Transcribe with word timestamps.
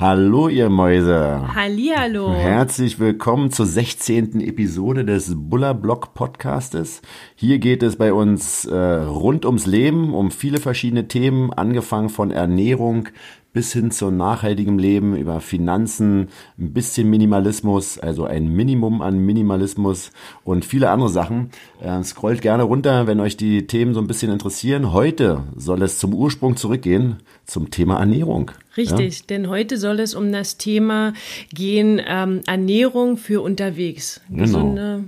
Hallo 0.00 0.48
ihr 0.48 0.70
Mäuse. 0.70 1.54
Hallihallo. 1.54 2.32
Herzlich 2.32 2.98
willkommen 2.98 3.50
zur 3.50 3.66
16. 3.66 4.40
Episode 4.40 5.04
des 5.04 5.34
Buller 5.36 5.74
Blog 5.74 6.14
Podcastes. 6.14 7.02
Hier 7.34 7.58
geht 7.58 7.82
es 7.82 7.96
bei 7.96 8.14
uns 8.14 8.64
äh, 8.64 8.74
rund 8.74 9.44
ums 9.44 9.66
Leben, 9.66 10.14
um 10.14 10.30
viele 10.30 10.58
verschiedene 10.58 11.06
Themen, 11.06 11.52
angefangen 11.52 12.08
von 12.08 12.30
Ernährung 12.30 13.10
bis 13.52 13.72
hin 13.72 13.90
zu 13.90 14.10
nachhaltigem 14.10 14.78
Leben, 14.78 15.16
über 15.16 15.40
Finanzen, 15.40 16.28
ein 16.58 16.72
bisschen 16.72 17.10
Minimalismus, 17.10 17.98
also 17.98 18.24
ein 18.24 18.48
Minimum 18.48 19.02
an 19.02 19.18
Minimalismus 19.18 20.12
und 20.44 20.64
viele 20.64 20.90
andere 20.90 21.08
Sachen. 21.08 21.50
Äh, 21.80 22.02
scrollt 22.04 22.42
gerne 22.42 22.62
runter, 22.62 23.06
wenn 23.06 23.20
euch 23.20 23.36
die 23.36 23.66
Themen 23.66 23.94
so 23.94 24.00
ein 24.00 24.06
bisschen 24.06 24.30
interessieren. 24.30 24.92
Heute 24.92 25.44
soll 25.56 25.82
es 25.82 25.98
zum 25.98 26.14
Ursprung 26.14 26.56
zurückgehen, 26.56 27.16
zum 27.44 27.70
Thema 27.70 27.98
Ernährung. 27.98 28.52
Richtig, 28.76 29.20
ja? 29.20 29.24
denn 29.28 29.48
heute 29.48 29.76
soll 29.78 29.98
es 29.98 30.14
um 30.14 30.30
das 30.30 30.56
Thema 30.56 31.12
gehen, 31.52 32.00
ähm, 32.06 32.40
Ernährung 32.46 33.16
für 33.16 33.40
unterwegs. 33.40 34.20
Genau. 34.30 35.02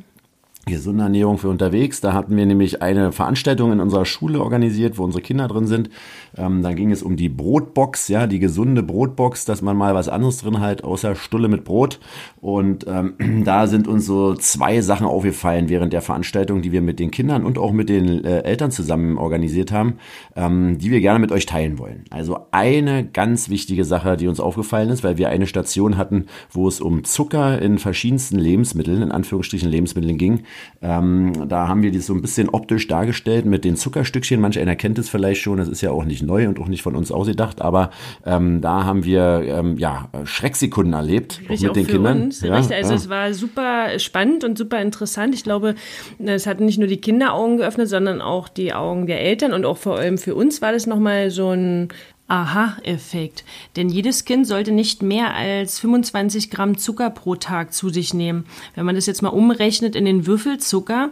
Gesunde 0.64 1.02
Ernährung 1.02 1.38
für 1.38 1.48
unterwegs. 1.48 2.00
Da 2.00 2.12
hatten 2.12 2.36
wir 2.36 2.46
nämlich 2.46 2.82
eine 2.82 3.10
Veranstaltung 3.10 3.72
in 3.72 3.80
unserer 3.80 4.04
Schule 4.04 4.40
organisiert, 4.40 4.96
wo 4.96 5.02
unsere 5.02 5.20
Kinder 5.20 5.48
drin 5.48 5.66
sind. 5.66 5.90
Ähm, 6.36 6.62
dann 6.62 6.76
ging 6.76 6.92
es 6.92 7.02
um 7.02 7.16
die 7.16 7.28
Brotbox, 7.28 8.06
ja, 8.06 8.28
die 8.28 8.38
gesunde 8.38 8.84
Brotbox, 8.84 9.44
dass 9.44 9.60
man 9.60 9.76
mal 9.76 9.96
was 9.96 10.08
anderes 10.08 10.38
drin 10.38 10.60
halt, 10.60 10.84
außer 10.84 11.16
Stulle 11.16 11.48
mit 11.48 11.64
Brot. 11.64 11.98
Und 12.40 12.86
ähm, 12.86 13.42
da 13.44 13.66
sind 13.66 13.88
uns 13.88 14.06
so 14.06 14.34
zwei 14.34 14.82
Sachen 14.82 15.04
aufgefallen 15.04 15.68
während 15.68 15.92
der 15.92 16.00
Veranstaltung, 16.00 16.62
die 16.62 16.70
wir 16.70 16.80
mit 16.80 17.00
den 17.00 17.10
Kindern 17.10 17.44
und 17.44 17.58
auch 17.58 17.72
mit 17.72 17.88
den 17.88 18.24
äh, 18.24 18.42
Eltern 18.42 18.70
zusammen 18.70 19.18
organisiert 19.18 19.72
haben, 19.72 19.94
ähm, 20.36 20.78
die 20.78 20.92
wir 20.92 21.00
gerne 21.00 21.18
mit 21.18 21.32
euch 21.32 21.46
teilen 21.46 21.80
wollen. 21.80 22.04
Also 22.10 22.46
eine 22.52 23.04
ganz 23.04 23.48
wichtige 23.48 23.84
Sache, 23.84 24.16
die 24.16 24.28
uns 24.28 24.38
aufgefallen 24.38 24.90
ist, 24.90 25.02
weil 25.02 25.18
wir 25.18 25.28
eine 25.28 25.48
Station 25.48 25.96
hatten, 25.96 26.26
wo 26.52 26.68
es 26.68 26.80
um 26.80 27.02
Zucker 27.02 27.60
in 27.60 27.78
verschiedensten 27.78 28.38
Lebensmitteln, 28.38 29.02
in 29.02 29.10
Anführungsstrichen 29.10 29.68
Lebensmitteln 29.68 30.18
ging. 30.18 30.44
Ähm, 30.80 31.48
da 31.48 31.68
haben 31.68 31.82
wir 31.82 31.90
die 31.90 32.00
so 32.00 32.12
ein 32.12 32.22
bisschen 32.22 32.48
optisch 32.48 32.88
dargestellt 32.88 33.46
mit 33.46 33.64
den 33.64 33.76
Zuckerstückchen. 33.76 34.40
Manch 34.40 34.58
einer 34.58 34.76
kennt 34.76 34.98
es 34.98 35.08
vielleicht 35.08 35.40
schon, 35.40 35.58
das 35.58 35.68
ist 35.68 35.80
ja 35.80 35.90
auch 35.90 36.04
nicht 36.04 36.22
neu 36.22 36.48
und 36.48 36.58
auch 36.58 36.68
nicht 36.68 36.82
von 36.82 36.96
uns 36.96 37.12
ausgedacht, 37.12 37.62
aber 37.62 37.90
ähm, 38.26 38.60
da 38.60 38.84
haben 38.84 39.04
wir 39.04 39.42
ähm, 39.46 39.78
ja 39.78 40.08
Schrecksekunden 40.24 40.92
erlebt 40.92 41.40
Richtig, 41.48 41.62
mit 41.62 41.76
den 41.76 41.86
Kindern. 41.86 42.22
Uns. 42.22 42.40
Ja, 42.40 42.56
Richtig, 42.56 42.76
also 42.76 42.90
ja. 42.90 42.96
es 42.96 43.08
war 43.08 43.34
super 43.34 43.98
spannend 43.98 44.44
und 44.44 44.58
super 44.58 44.80
interessant. 44.80 45.34
Ich 45.34 45.44
glaube, 45.44 45.74
es 46.18 46.46
hat 46.46 46.60
nicht 46.60 46.78
nur 46.78 46.88
die 46.88 47.00
Kinderaugen 47.00 47.58
geöffnet, 47.58 47.88
sondern 47.88 48.20
auch 48.20 48.48
die 48.48 48.72
Augen 48.72 49.06
der 49.06 49.20
Eltern 49.20 49.52
und 49.52 49.64
auch 49.64 49.76
vor 49.76 49.98
allem 49.98 50.18
für 50.18 50.34
uns 50.34 50.62
war 50.62 50.72
das 50.72 50.86
nochmal 50.86 51.30
so 51.30 51.50
ein 51.50 51.88
Aha-Effekt. 52.32 53.44
Denn 53.76 53.90
jedes 53.90 54.24
Kind 54.24 54.46
sollte 54.46 54.72
nicht 54.72 55.02
mehr 55.02 55.34
als 55.34 55.78
25 55.80 56.50
Gramm 56.50 56.78
Zucker 56.78 57.10
pro 57.10 57.34
Tag 57.34 57.74
zu 57.74 57.90
sich 57.90 58.14
nehmen. 58.14 58.46
Wenn 58.74 58.86
man 58.86 58.94
das 58.94 59.04
jetzt 59.04 59.20
mal 59.20 59.28
umrechnet 59.28 59.94
in 59.94 60.06
den 60.06 60.26
Würfelzucker, 60.26 61.10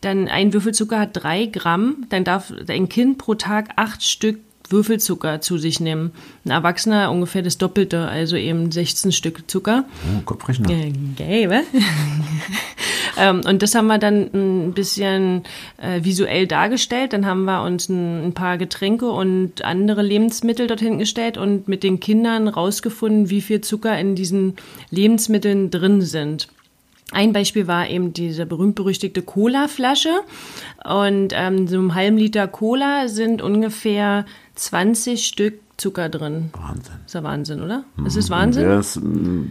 dann 0.00 0.28
ein 0.28 0.54
Würfelzucker 0.54 0.98
hat 0.98 1.10
drei 1.12 1.44
Gramm, 1.44 2.06
dann 2.08 2.24
darf 2.24 2.52
ein 2.68 2.88
Kind 2.88 3.18
pro 3.18 3.34
Tag 3.34 3.68
acht 3.76 4.02
Stück 4.02 4.38
Würfelzucker 4.72 5.40
zu 5.40 5.58
sich 5.58 5.78
nehmen. 5.78 6.12
Ein 6.44 6.50
Erwachsener 6.50 7.10
ungefähr 7.10 7.42
das 7.42 7.58
Doppelte, 7.58 8.08
also 8.08 8.36
eben 8.36 8.72
16 8.72 9.12
Stück 9.12 9.48
Zucker. 9.48 9.84
Oh, 10.18 10.22
Kopfrechner. 10.24 10.70
Äh, 10.70 11.48
was? 11.48 11.64
ähm, 13.18 13.42
und 13.46 13.62
das 13.62 13.74
haben 13.74 13.86
wir 13.86 13.98
dann 13.98 14.30
ein 14.32 14.72
bisschen 14.72 15.42
äh, 15.76 16.02
visuell 16.02 16.46
dargestellt. 16.46 17.12
Dann 17.12 17.26
haben 17.26 17.44
wir 17.44 17.62
uns 17.62 17.88
ein, 17.88 18.26
ein, 18.26 18.32
paar 18.32 18.58
Getränke 18.58 19.10
und 19.10 19.64
andere 19.64 20.02
Lebensmittel 20.02 20.66
dorthin 20.66 20.98
gestellt 20.98 21.36
und 21.38 21.68
mit 21.68 21.82
den 21.82 22.00
Kindern 22.00 22.48
rausgefunden, 22.48 23.30
wie 23.30 23.40
viel 23.40 23.60
Zucker 23.60 23.98
in 23.98 24.14
diesen 24.14 24.54
Lebensmitteln 24.90 25.70
drin 25.70 26.02
sind. 26.02 26.48
Ein 27.12 27.32
Beispiel 27.32 27.66
war 27.66 27.88
eben 27.88 28.12
diese 28.12 28.46
berühmt-berüchtigte 28.46 29.22
Cola-Flasche. 29.22 30.20
Und 30.84 31.32
ähm, 31.34 31.68
so 31.68 31.76
einem 31.76 31.94
halben 31.94 32.16
Liter 32.16 32.48
Cola 32.48 33.08
sind 33.08 33.42
ungefähr 33.42 34.24
20 34.54 35.26
Stück 35.26 35.61
Zucker 35.78 36.08
drin. 36.08 36.50
Wahnsinn. 36.52 36.94
Ist 37.06 37.14
ja 37.14 37.22
Wahnsinn, 37.24 37.60
oder? 37.60 37.84
Das 38.04 38.14
ist 38.14 38.30
Wahnsinn. 38.30 38.62
Der 38.62 38.78
ist, 38.78 39.00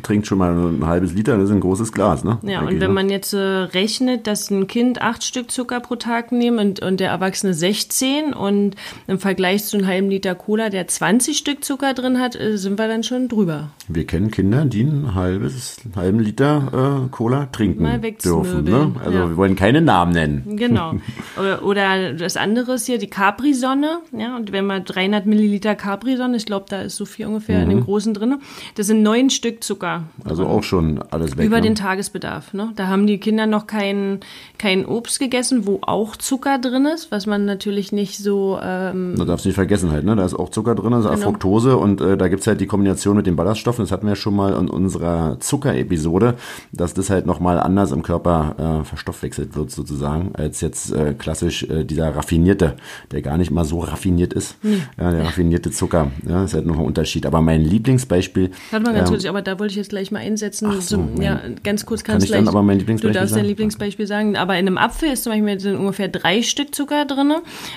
trinkt 0.03 0.27
schon 0.27 0.37
mal 0.37 0.53
ein 0.53 0.85
halbes 0.85 1.13
Liter, 1.13 1.35
das 1.35 1.49
ist 1.49 1.51
ein 1.51 1.59
großes 1.59 1.91
Glas, 1.91 2.23
ne? 2.23 2.39
Ja, 2.43 2.61
und 2.61 2.79
wenn 2.79 2.93
man 2.93 3.09
jetzt 3.09 3.33
äh, 3.33 3.37
rechnet, 3.37 4.27
dass 4.27 4.49
ein 4.49 4.67
Kind 4.67 5.01
acht 5.01 5.23
Stück 5.23 5.51
Zucker 5.51 5.81
pro 5.81 5.95
Tag 5.95 6.31
nimmt 6.31 6.59
und, 6.59 6.81
und 6.81 6.99
der 6.99 7.09
Erwachsene 7.09 7.53
16 7.53 8.33
und 8.33 8.75
im 9.07 9.19
Vergleich 9.19 9.65
zu 9.65 9.77
einem 9.77 9.87
halben 9.87 10.09
Liter 10.09 10.35
Cola, 10.35 10.69
der 10.69 10.87
20 10.87 11.37
Stück 11.37 11.65
Zucker 11.65 11.93
drin 11.93 12.19
hat, 12.19 12.39
äh, 12.39 12.57
sind 12.57 12.79
wir 12.79 12.87
dann 12.87 13.03
schon 13.03 13.27
drüber. 13.27 13.71
Wir 13.89 14.07
kennen 14.07 14.31
Kinder, 14.31 14.63
die 14.63 14.83
ein 14.83 15.13
halbes, 15.13 15.77
einen 15.83 15.95
halben 15.97 16.19
Liter 16.19 17.03
äh, 17.03 17.09
Cola 17.09 17.47
trinken 17.47 17.83
mal 17.83 17.99
dürfen. 17.99 18.63
Ne? 18.63 18.93
Also 19.03 19.17
ja. 19.17 19.27
wir 19.27 19.35
wollen 19.35 19.57
keine 19.57 19.81
Namen 19.81 20.13
nennen. 20.13 20.55
Genau. 20.55 20.93
Oder, 21.37 21.63
oder 21.63 22.13
das 22.13 22.37
andere 22.37 22.73
ist 22.73 22.85
hier 22.85 22.97
die 22.97 23.09
Capri-Sonne. 23.09 23.99
Ja, 24.11 24.35
und 24.35 24.51
wenn 24.51 24.65
man 24.65 24.83
300 24.83 25.25
Milliliter 25.25 25.75
Capri-Sonne 25.75 26.10
Capri-Sonne. 26.11 26.37
Ich 26.37 26.45
glaube, 26.45 26.65
da 26.69 26.81
ist 26.81 26.95
so 26.95 27.05
viel 27.05 27.25
ungefähr 27.25 27.57
mhm. 27.57 27.63
in 27.63 27.69
dem 27.69 27.85
großen 27.85 28.13
drin. 28.13 28.39
Das 28.75 28.87
sind 28.87 29.03
neun 29.03 29.29
Stück 29.29 29.63
Zucker. 29.63 30.03
Also 30.23 30.45
auch 30.45 30.63
schon 30.63 31.01
alles 31.11 31.37
weg. 31.37 31.45
Über 31.45 31.57
ne? 31.57 31.63
den 31.63 31.75
Tagesbedarf. 31.75 32.53
Ne? 32.53 32.71
Da 32.75 32.87
haben 32.87 33.07
die 33.07 33.19
Kinder 33.19 33.47
noch 33.47 33.67
kein, 33.67 34.19
kein 34.57 34.85
Obst 34.85 35.19
gegessen, 35.19 35.65
wo 35.65 35.79
auch 35.81 36.15
Zucker 36.15 36.57
drin 36.59 36.85
ist, 36.85 37.11
was 37.11 37.25
man 37.25 37.45
natürlich 37.45 37.91
nicht 37.91 38.17
so. 38.17 38.59
Ähm 38.61 39.15
da 39.17 39.25
darfst 39.25 39.45
du 39.45 39.49
nicht 39.49 39.55
vergessen 39.55 39.91
halt, 39.91 40.05
ne? 40.05 40.15
Da 40.15 40.25
ist 40.25 40.33
auch 40.33 40.49
Zucker 40.49 40.75
drin, 40.75 40.93
also 40.93 41.09
genau. 41.09 41.21
Fructose 41.21 41.77
und 41.77 42.01
äh, 42.01 42.17
da 42.17 42.27
es 42.27 42.47
halt 42.47 42.61
die 42.61 42.67
Kombination 42.67 43.15
mit 43.17 43.27
den 43.27 43.35
Ballaststoffen. 43.35 43.83
Das 43.83 43.91
hatten 43.91 44.07
wir 44.07 44.15
schon 44.15 44.35
mal 44.35 44.53
in 44.53 44.69
unserer 44.69 45.39
Zuckerepisode, 45.39 46.35
dass 46.71 46.93
das 46.93 47.09
halt 47.09 47.25
nochmal 47.25 47.59
anders 47.59 47.91
im 47.91 48.03
Körper 48.03 48.81
äh, 48.81 48.85
verstoffwechselt 48.85 49.55
wird 49.55 49.71
sozusagen, 49.71 50.31
als 50.33 50.61
jetzt 50.61 50.91
äh, 50.91 51.13
klassisch 51.13 51.63
äh, 51.63 51.83
dieser 51.83 52.15
raffinierte, 52.15 52.75
der 53.11 53.21
gar 53.21 53.37
nicht 53.37 53.51
mal 53.51 53.65
so 53.65 53.79
raffiniert 53.79 54.33
ist. 54.33 54.55
Nee. 54.63 54.81
Ja, 54.97 55.11
der 55.11 55.25
raffinierte 55.25 55.71
Zucker. 55.71 56.00
Ja, 56.27 56.43
ist 56.43 56.53
halt 56.53 56.65
noch 56.65 56.77
ein 56.77 56.85
Unterschied. 56.85 57.25
Aber 57.25 57.41
mein 57.41 57.61
Lieblingsbeispiel. 57.61 58.51
Warte 58.71 58.85
mal 58.85 58.93
ganz 58.93 59.09
ähm, 59.09 59.13
kurz, 59.13 59.25
aber 59.25 59.41
da 59.41 59.59
wollte 59.59 59.71
ich 59.71 59.77
jetzt 59.77 59.89
gleich 59.89 60.11
mal 60.11 60.19
einsetzen. 60.19 60.67
Ach 60.69 60.81
so, 60.81 60.97
zum, 60.97 61.21
ja, 61.21 61.41
ganz 61.63 61.85
kurz 61.85 62.03
kannst 62.03 62.31
kann 62.31 62.45
dann 62.45 62.47
aber 62.47 62.63
mein 62.63 62.79
Lieblingsbeispiel 62.79 63.13
Du 63.13 63.19
darfst 63.19 63.33
sagen? 63.33 63.43
dein 63.43 63.49
Lieblingsbeispiel 63.49 64.07
sagen. 64.07 64.37
Aber 64.37 64.53
in 64.57 64.67
einem 64.67 64.77
Apfel 64.77 65.11
ist 65.11 65.23
zum 65.23 65.33
Beispiel 65.33 65.59
sind 65.59 65.75
ungefähr 65.75 66.07
drei 66.07 66.41
Stück 66.41 66.73
Zucker 66.75 67.05
drin. 67.05 67.33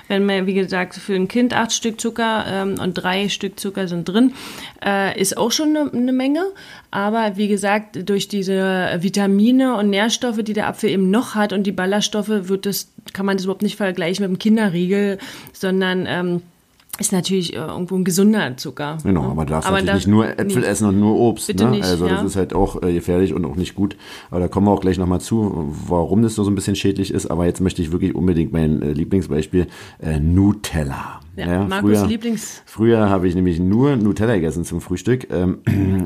Wenn 0.09 0.27
man, 0.27 0.47
wie 0.47 0.55
gesagt, 0.55 0.95
für 0.95 1.15
ein 1.15 1.29
Kind 1.29 1.55
acht 1.55 1.73
Stück 1.73 2.01
Zucker 2.01 2.45
ähm, 2.49 2.77
und 2.81 2.95
drei 2.95 3.29
Stück 3.29 3.59
Zucker 3.59 3.89
sind 3.89 4.09
drin, 4.09 4.33
äh, 4.85 5.21
ist 5.21 5.37
auch 5.37 5.53
schon 5.53 5.77
eine, 5.77 5.93
eine 5.93 6.13
Menge. 6.13 6.45
Aber 6.91 7.37
wie 7.37 7.49
gesagt, 7.49 8.09
durch 8.09 8.29
diese 8.29 8.99
Vitamine 9.01 9.77
und 9.77 9.91
Nährstoffe, 9.91 10.43
die 10.43 10.53
der 10.53 10.69
Apfel 10.69 10.91
eben 10.91 11.11
noch 11.11 11.35
hat 11.35 11.53
und 11.53 11.65
die 11.65 11.73
Ballaststoffe, 11.73 12.29
wird 12.29 12.67
das, 12.67 12.89
kann 13.13 13.27
man 13.27 13.37
das 13.37 13.45
überhaupt 13.45 13.63
nicht 13.63 13.77
vergleichen 13.77 14.23
mit 14.23 14.31
dem 14.31 14.39
Kinderriegel, 14.39 15.19
sondern 15.53 16.07
ähm, 16.09 16.43
ist 16.99 17.13
natürlich 17.13 17.55
äh, 17.55 17.57
irgendwo 17.57 17.97
ein 17.97 18.05
gesunder 18.05 18.57
Zucker. 18.57 18.99
Genau, 19.03 19.23
ne? 19.23 19.29
aber 19.29 19.45
du 19.45 19.53
darfst 19.53 19.69
aber 19.69 19.79
natürlich 19.79 20.07
nicht 20.07 20.13
nur 20.13 20.29
Äpfel 20.29 20.47
nicht. 20.47 20.67
essen 20.67 20.89
und 20.89 21.01
nur 21.01 21.17
Obst. 21.19 21.47
Bitte 21.47 21.65
ne? 21.65 21.71
nicht, 21.73 21.85
also 21.85 22.07
ja. 22.07 22.15
das 22.15 22.25
ist 22.25 22.37
halt 22.37 22.55
auch 22.55 22.83
äh, 22.83 22.93
gefährlich 22.93 23.35
und 23.35 23.45
auch 23.45 23.57
nicht 23.57 23.75
gut. 23.75 23.97
Aber 24.31 24.41
da 24.41 24.49
kommen 24.49 24.67
wir 24.67 24.73
auch 24.73 24.81
gleich 24.81 24.99
nochmal 24.99 25.21
zu, 25.21 25.73
warum 25.87 26.23
das 26.23 26.35
so 26.35 26.45
ein 26.45 26.55
bisschen 26.55 26.77
schädlich 26.77 27.13
ist. 27.13 27.27
Aber 27.27 27.47
jetzt 27.47 27.61
möchte 27.61 27.83
ich 27.83 27.93
wirklich 27.93 28.15
unbedingt 28.15 28.53
mein 28.53 28.83
äh, 28.83 28.93
Lieblingsbeispiel, 28.93 29.67
äh, 30.01 30.21
Nutella. 30.21 31.21
Ja, 31.37 31.47
ja, 31.47 31.65
Markus 31.65 31.99
früher, 31.99 32.07
Lieblings. 32.07 32.63
Früher 32.65 33.11
habe 33.11 33.27
ich 33.27 33.35
nämlich 33.35 33.59
nur 33.59 33.97
Nutella 33.97 34.35
gegessen 34.35 34.65
zum 34.65 34.81
Frühstück 34.81 35.29
ähm, 35.31 35.59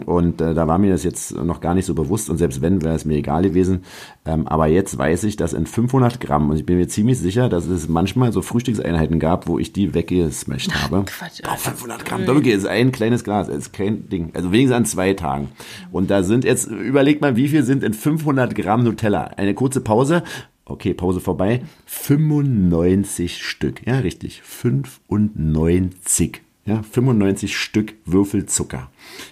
und 0.07 0.41
äh, 0.41 0.55
da 0.55 0.67
war 0.67 0.79
mir 0.79 0.91
das 0.91 1.05
jetzt 1.05 1.37
noch 1.37 1.61
gar 1.61 1.75
nicht 1.75 1.87
so 1.87 1.95
bewusst 1.95 2.31
und 2.31 2.39
selbst 2.39 2.63
wenn, 2.63 2.83
wäre 2.83 2.95
es 2.95 3.05
mir 3.05 3.17
egal 3.17 3.43
gewesen. 3.43 3.83
Ähm, 4.25 4.47
aber 4.47 4.69
jetzt 4.69 4.97
weiß 4.97 5.25
ich, 5.25 5.37
dass 5.37 5.53
in 5.53 5.67
500 5.67 6.21
Gramm 6.21 6.51
und 6.51 6.57
ich 6.57 6.65
bin 6.65 6.79
mir 6.79 6.89
ziemlich 6.89 7.19
sicher, 7.19 7.49
dass 7.49 7.67
es 7.67 7.89
manchmal 7.89 8.33
so 8.33 8.41
Frühstückseinheiten 8.43 9.19
gab, 9.19 9.49
wo 9.49 9.59
ich 9.59 9.73
die 9.73 9.95
weggesmashed 9.95 10.75
habe. 10.83 11.05
Quatsch. 11.07 11.41
Oh, 11.47 11.57
500 11.57 12.05
Gramm, 12.05 12.27
wirklich 12.27 12.55
ist 12.55 12.67
ein 12.67 12.93
kleines 12.93 13.25
Glas, 13.25 13.49
ist 13.49 13.73
kein 13.73 14.09
Ding. 14.09 14.31
Also 14.35 14.51
wenigstens 14.53 14.77
an 14.77 14.85
zwei 14.87 15.13
Tagen. 15.15 15.49
Und 15.93 16.11
da 16.11 16.23
sind 16.23 16.45
jetzt, 16.45 16.69
überlegt 16.69 17.21
mal, 17.21 17.37
wie 17.37 17.49
viel 17.49 17.65
sind 17.65 17.85
in 17.85 17.93
500 17.93 18.55
Gramm 18.55 18.85
Nutella? 18.85 19.25
Eine 19.37 19.55
kurze 19.55 19.81
Pause 19.81 20.23
Okay, 20.69 20.95
Pause 20.95 21.21
vorbei. 21.21 21.63
95 21.87 23.45
Stück. 23.45 23.85
Ja, 23.87 23.99
richtig. 23.99 24.43
95. 24.43 26.43
Ja, 26.69 26.83
95 26.83 27.57
Stück 27.57 27.95
Würfelzucker. 28.05 28.91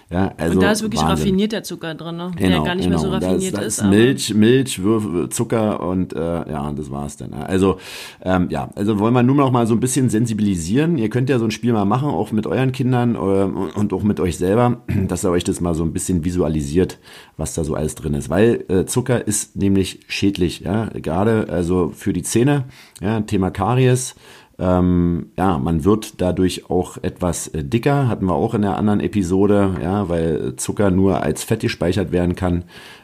Ja, 0.09 0.33
also 0.37 0.55
und 0.55 0.63
da 0.63 0.71
ist 0.71 0.81
wirklich 0.81 1.01
Wahnsinn. 1.01 1.17
raffinierter 1.17 1.61
Zucker 1.61 1.93
drin, 1.93 2.17
ne? 2.17 2.31
genau, 2.35 2.49
der 2.49 2.61
gar 2.63 2.75
nicht 2.75 2.85
genau. 2.85 2.99
mehr 2.99 3.19
so 3.19 3.25
raffiniert 3.25 3.53
das, 3.53 3.59
das 3.59 3.77
ist. 3.77 3.77
ist 3.77 3.85
Milch, 3.85 4.33
Milch, 4.33 4.81
Würfel, 4.81 5.29
Zucker 5.29 5.81
und 5.81 6.13
äh, 6.13 6.19
ja, 6.19 6.71
das 6.71 6.89
war's 6.89 7.17
dann. 7.17 7.33
Also 7.33 7.77
ähm, 8.23 8.47
ja, 8.49 8.69
also 8.73 8.97
wollen 8.97 9.13
wir 9.13 9.21
nur 9.21 9.35
noch 9.35 9.51
mal 9.51 9.67
so 9.67 9.75
ein 9.75 9.79
bisschen 9.79 10.09
sensibilisieren. 10.09 10.97
Ihr 10.97 11.09
könnt 11.09 11.29
ja 11.29 11.37
so 11.37 11.45
ein 11.45 11.51
Spiel 11.51 11.73
mal 11.73 11.85
machen, 11.85 12.09
auch 12.09 12.31
mit 12.31 12.47
euren 12.47 12.71
Kindern 12.71 13.13
äh, 13.13 13.19
und 13.19 13.93
auch 13.93 14.01
mit 14.01 14.19
euch 14.19 14.37
selber, 14.37 14.81
dass 15.07 15.23
ihr 15.23 15.29
euch 15.29 15.43
das 15.43 15.61
mal 15.61 15.75
so 15.75 15.83
ein 15.83 15.93
bisschen 15.93 16.25
visualisiert, 16.25 16.97
was 17.37 17.53
da 17.53 17.63
so 17.63 17.75
alles 17.75 17.93
drin 17.93 18.15
ist. 18.15 18.31
Weil 18.31 18.65
äh, 18.69 18.85
Zucker 18.85 19.27
ist 19.27 19.55
nämlich 19.55 19.99
schädlich, 20.07 20.61
ja, 20.61 20.85
gerade 20.85 21.49
also 21.49 21.91
für 21.93 22.13
die 22.13 22.23
Zähne, 22.23 22.63
ja, 22.99 23.21
Thema 23.21 23.51
Karies 23.51 24.15
Ähm, 24.59 25.31
ja, 25.37 25.57
man 25.59 25.83
wird 25.85 26.19
dadurch 26.19 26.69
auch 26.69 26.97
etwas 27.03 27.47
äh, 27.49 27.63
dicker, 27.63 28.07
hatten 28.07 28.25
wir 28.25 28.33
auch 28.33 28.55
in 28.55 28.63
der 28.63 28.77
anderen 28.77 28.99
Episode, 28.99 29.75
ja, 29.81 30.09
weil 30.09 30.55
Zucker 30.55 30.89
nur 30.89 31.21
als 31.21 31.43
Fett 31.43 31.59
gespeichert 31.59 32.11
werden 32.11 32.35
kann 32.35 32.63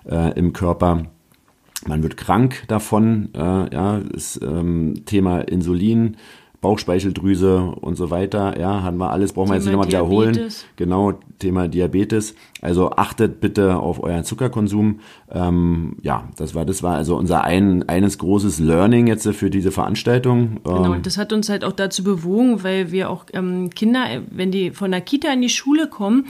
äh, 0.09 0.38
im 0.38 0.53
Körper. 0.53 1.03
Man 1.85 2.01
wird 2.01 2.17
krank 2.17 2.63
davon, 2.67 3.29
äh, 3.35 3.73
ja, 3.73 4.00
das 4.00 4.39
ähm, 4.41 5.03
Thema 5.05 5.41
Insulin 5.41 6.17
Bauchspeicheldrüse 6.63 7.59
und 7.59 7.95
so 7.95 8.09
weiter. 8.09 8.57
Ja, 8.59 8.81
haben 8.81 8.97
wir 8.97 9.11
alles, 9.11 9.33
brauchen 9.33 9.49
wir 9.49 9.56
jetzt 9.56 9.65
nicht 9.65 9.73
nochmal 9.73 9.89
wiederholen. 9.89 10.49
Genau, 10.77 11.13
Thema 11.44 11.68
Diabetes. 11.68 12.36
Also 12.62 12.92
achtet 12.92 13.42
bitte 13.42 13.75
auf 13.78 14.01
euren 14.01 14.24
Zuckerkonsum. 14.24 15.01
Ähm, 15.30 15.98
ja, 16.01 16.30
das 16.38 16.56
war, 16.56 16.66
das 16.66 16.81
war 16.81 16.95
also 16.95 17.18
unser 17.18 17.44
ein, 17.44 17.88
eines 17.90 18.18
großes 18.18 18.60
Learning 18.60 19.07
jetzt 19.07 19.28
für 19.28 19.50
diese 19.50 19.72
Veranstaltung. 19.72 20.62
Genau, 20.63 20.94
und 20.94 21.06
das 21.06 21.18
hat 21.18 21.34
uns 21.34 21.50
halt 21.50 21.66
auch 21.66 21.74
dazu 21.74 22.04
bewogen, 22.04 22.63
weil 22.63 22.92
wir 22.92 23.10
auch 23.10 23.25
ähm, 23.34 23.69
Kinder, 23.69 24.06
wenn 24.31 24.51
die 24.51 24.72
von 24.72 24.92
der 24.92 25.01
Kita 25.01 25.31
in 25.34 25.42
die 25.42 25.50
Schule 25.50 25.88
kommen, 25.88 26.25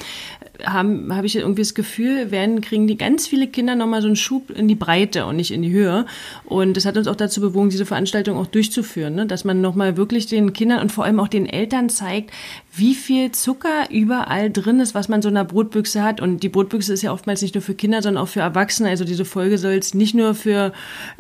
haben, 0.64 1.14
habe 1.14 1.28
ich 1.28 1.36
irgendwie 1.36 1.62
das 1.62 1.76
Gefühl, 1.76 2.32
werden, 2.32 2.62
kriegen 2.62 2.88
die 2.88 2.98
ganz 2.98 3.28
viele 3.28 3.48
Kinder 3.48 3.76
nochmal 3.76 4.02
so 4.02 4.08
einen 4.08 4.16
Schub 4.16 4.50
in 4.50 4.68
die 4.68 4.76
Breite 4.76 5.26
und 5.26 5.36
nicht 5.36 5.52
in 5.52 5.62
die 5.62 5.72
Höhe. 5.72 6.06
Und 6.46 6.78
das 6.78 6.86
hat 6.86 6.98
uns 6.98 7.08
auch 7.08 7.16
dazu 7.16 7.42
bewogen, 7.42 7.70
diese 7.70 7.86
Veranstaltung 7.86 8.38
auch 8.38 8.48
durchzuführen, 8.48 9.16
ne? 9.16 9.26
dass 9.28 9.46
man 9.46 9.62
nochmal 9.62 9.98
wirklich 9.98 10.26
den 10.26 10.54
Kindern 10.54 10.80
und 10.82 10.92
vor 10.92 11.06
allem 11.06 11.20
auch 11.20 11.28
den 11.28 11.46
Eltern 11.46 11.90
zeigt, 11.90 12.32
wie 12.76 12.96
viel 12.96 13.32
Zucker 13.32 13.92
überall 13.92 14.50
drin 14.50 14.80
ist, 14.80 14.96
was 14.96 15.03
man 15.10 15.22
so 15.22 15.30
in 15.30 15.38
einer 15.38 15.46
Brotbüchse 15.46 16.04
hat. 16.04 16.22
Und 16.22 16.44
die 16.44 16.50
Brotbüchse 16.50 16.94
ist 16.94 17.02
ja 17.02 17.12
oftmals 17.12 17.42
nicht 17.42 17.56
nur 17.56 17.62
für 17.62 17.76
Kinder, 17.76 18.02
sondern 18.02 18.24
auch 18.24 18.30
für 18.30 18.42
Erwachsene. 18.42 18.90
Also 18.90 19.06
diese 19.06 19.26
Folge 19.26 19.58
soll 19.58 19.74
es 19.74 19.94
nicht 19.94 20.16
nur 20.16 20.36
für 20.36 20.74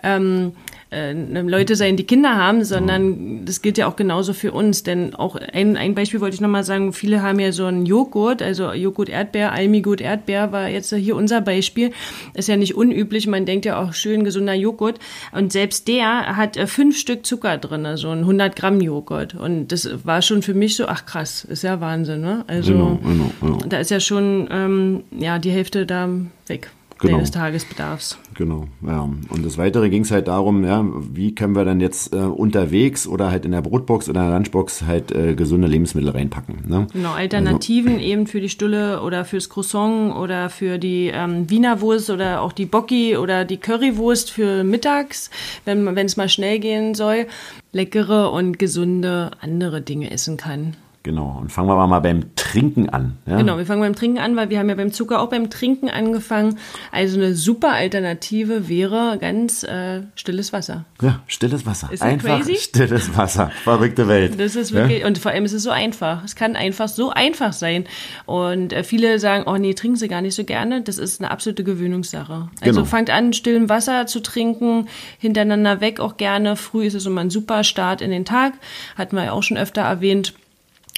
ähm, 0.03 0.53
äh, 0.93 1.13
Leute 1.41 1.75
sein, 1.75 1.97
die 1.97 2.03
Kinder 2.03 2.35
haben, 2.35 2.63
sondern 2.63 3.45
das 3.45 3.61
gilt 3.61 3.77
ja 3.77 3.87
auch 3.87 3.95
genauso 3.95 4.33
für 4.33 4.51
uns. 4.51 4.83
Denn 4.83 5.15
auch 5.15 5.35
ein, 5.35 5.75
ein 5.75 5.95
Beispiel 5.95 6.21
wollte 6.21 6.35
ich 6.35 6.41
nochmal 6.41 6.63
sagen, 6.63 6.93
viele 6.93 7.21
haben 7.21 7.39
ja 7.39 7.51
so 7.51 7.65
einen 7.65 7.85
Joghurt, 7.85 8.41
also 8.41 8.71
Joghurt 8.73 9.09
Erdbeer, 9.09 9.51
Almigut 9.51 10.01
Erdbeer 10.01 10.51
war 10.51 10.69
jetzt 10.69 10.93
hier 10.93 11.15
unser 11.15 11.41
Beispiel. 11.41 11.91
Ist 12.33 12.47
ja 12.47 12.57
nicht 12.57 12.75
unüblich, 12.75 13.27
man 13.27 13.45
denkt 13.45 13.65
ja 13.65 13.81
auch 13.81 13.93
schön 13.93 14.23
gesunder 14.23 14.53
Joghurt. 14.53 14.99
Und 15.31 15.51
selbst 15.51 15.87
der 15.87 16.37
hat 16.37 16.57
äh, 16.57 16.67
fünf 16.67 16.97
Stück 16.97 17.25
Zucker 17.25 17.57
drin, 17.57 17.85
also 17.85 18.09
ein 18.09 18.19
100 18.19 18.55
Gramm 18.55 18.79
Joghurt. 18.79 19.33
Und 19.33 19.71
das 19.71 19.89
war 20.05 20.21
schon 20.21 20.41
für 20.41 20.53
mich 20.53 20.75
so, 20.75 20.87
ach 20.87 21.05
krass, 21.05 21.43
ist 21.43 21.63
ja 21.63 21.81
Wahnsinn, 21.81 22.21
ne? 22.21 22.43
Also 22.47 22.73
genau, 22.73 22.99
genau, 23.03 23.31
genau. 23.41 23.57
Da 23.67 23.77
ist 23.77 23.91
ja 23.91 23.99
schon 23.99 24.47
ähm, 24.51 25.03
ja, 25.11 25.39
die 25.39 25.51
Hälfte 25.51 25.85
da 25.85 26.09
weg 26.47 26.69
genau. 27.07 27.19
des 27.19 27.31
Tagesbedarfs. 27.31 28.17
Genau, 28.33 28.67
ja. 28.85 29.01
Und 29.01 29.45
das 29.45 29.57
Weitere 29.57 29.89
ging 29.89 30.01
es 30.03 30.11
halt 30.11 30.27
darum, 30.27 30.63
ja, 30.65 30.85
wie 31.13 31.35
können 31.35 31.55
wir 31.55 31.65
dann 31.65 31.79
jetzt 31.79 32.13
äh, 32.13 32.17
unterwegs 32.17 33.07
oder 33.07 33.29
halt 33.29 33.45
in 33.45 33.51
der 33.51 33.61
Brotbox 33.61 34.09
oder 34.09 34.21
in 34.21 34.27
der 34.27 34.35
Lunchbox 34.35 34.83
halt 34.83 35.11
äh, 35.11 35.35
gesunde 35.35 35.67
Lebensmittel 35.67 36.09
reinpacken. 36.09 36.63
Ne? 36.67 36.87
Genau, 36.93 37.13
Alternativen 37.13 37.93
also, 37.93 38.05
eben 38.05 38.27
für 38.27 38.41
die 38.41 38.49
Stulle 38.49 39.01
oder 39.01 39.25
fürs 39.25 39.49
Croissant 39.49 40.15
oder 40.15 40.49
für 40.49 40.77
die 40.77 41.11
ähm, 41.13 41.49
Wiener 41.49 41.81
Wurst 41.81 42.09
oder 42.09 42.41
auch 42.41 42.53
die 42.53 42.65
Bocki 42.65 43.17
oder 43.17 43.45
die 43.45 43.57
Currywurst 43.57 44.31
für 44.31 44.63
mittags, 44.63 45.29
wenn 45.65 45.97
es 45.97 46.17
mal 46.17 46.29
schnell 46.29 46.59
gehen 46.59 46.95
soll, 46.95 47.27
leckere 47.71 48.31
und 48.31 48.59
gesunde 48.59 49.31
andere 49.41 49.81
Dinge 49.81 50.11
essen 50.11 50.37
kann. 50.37 50.75
Genau. 51.03 51.37
Und 51.41 51.51
fangen 51.51 51.67
wir 51.67 51.87
mal 51.87 51.99
beim 51.99 52.33
Trinken 52.35 52.89
an. 52.89 53.17
Ja? 53.25 53.35
Genau, 53.35 53.57
wir 53.57 53.65
fangen 53.65 53.81
beim 53.81 53.93
Trinken 53.93 54.19
an, 54.19 54.37
weil 54.37 54.49
wir 54.49 54.57
haben 54.57 54.69
ja 54.69 54.75
beim 54.75 54.93
Zucker 54.93 55.21
auch 55.21 55.29
beim 55.29 55.49
Trinken 55.49 55.89
angefangen. 55.89 56.57
Also 56.93 57.17
eine 57.17 57.35
super 57.35 57.73
Alternative 57.73 58.69
wäre 58.69 59.17
ganz 59.19 59.63
äh, 59.63 60.03
stilles 60.15 60.53
Wasser. 60.53 60.85
Ja, 61.01 61.19
stilles 61.27 61.65
Wasser. 61.65 61.89
Ist 61.91 62.01
einfach 62.01 62.39
crazy? 62.39 62.55
stilles 62.55 63.17
Wasser. 63.17 63.51
Verrückte 63.63 64.07
Welt. 64.07 64.33
Das 64.43 64.55
ist 64.55 64.73
wirklich, 64.73 65.01
ja? 65.01 65.07
und 65.07 65.17
vor 65.17 65.31
allem 65.31 65.45
ist 65.45 65.53
es 65.53 65.63
so 65.63 65.69
einfach. 65.69 66.23
Es 66.23 66.35
kann 66.35 66.55
einfach 66.55 66.87
so 66.87 67.11
einfach 67.11 67.53
sein. 67.53 67.85
Und 68.25 68.73
äh, 68.73 68.83
viele 68.83 69.19
sagen, 69.19 69.43
oh 69.47 69.57
nee, 69.57 69.73
trinken 69.73 69.97
sie 69.97 70.07
gar 70.07 70.21
nicht 70.21 70.35
so 70.35 70.43
gerne. 70.43 70.81
Das 70.81 70.97
ist 70.97 71.21
eine 71.21 71.31
absolute 71.31 71.63
Gewöhnungssache. 71.63 72.49
Also 72.61 72.81
genau. 72.81 72.85
fangt 72.85 73.09
an, 73.09 73.33
stillen 73.33 73.69
Wasser 73.69 74.05
zu 74.05 74.21
trinken, 74.21 74.87
hintereinander 75.17 75.81
weg 75.81 75.99
auch 75.99 76.17
gerne. 76.17 76.55
Früh 76.55 76.85
ist 76.85 76.93
es 76.93 77.05
immer 77.05 77.21
ein 77.21 77.29
super 77.29 77.63
Start 77.63 78.01
in 78.01 78.11
den 78.11 78.25
Tag. 78.25 78.53
Hatten 78.97 79.15
wir 79.15 79.25
ja 79.25 79.31
auch 79.31 79.43
schon 79.43 79.57
öfter 79.57 79.81
erwähnt. 79.81 80.33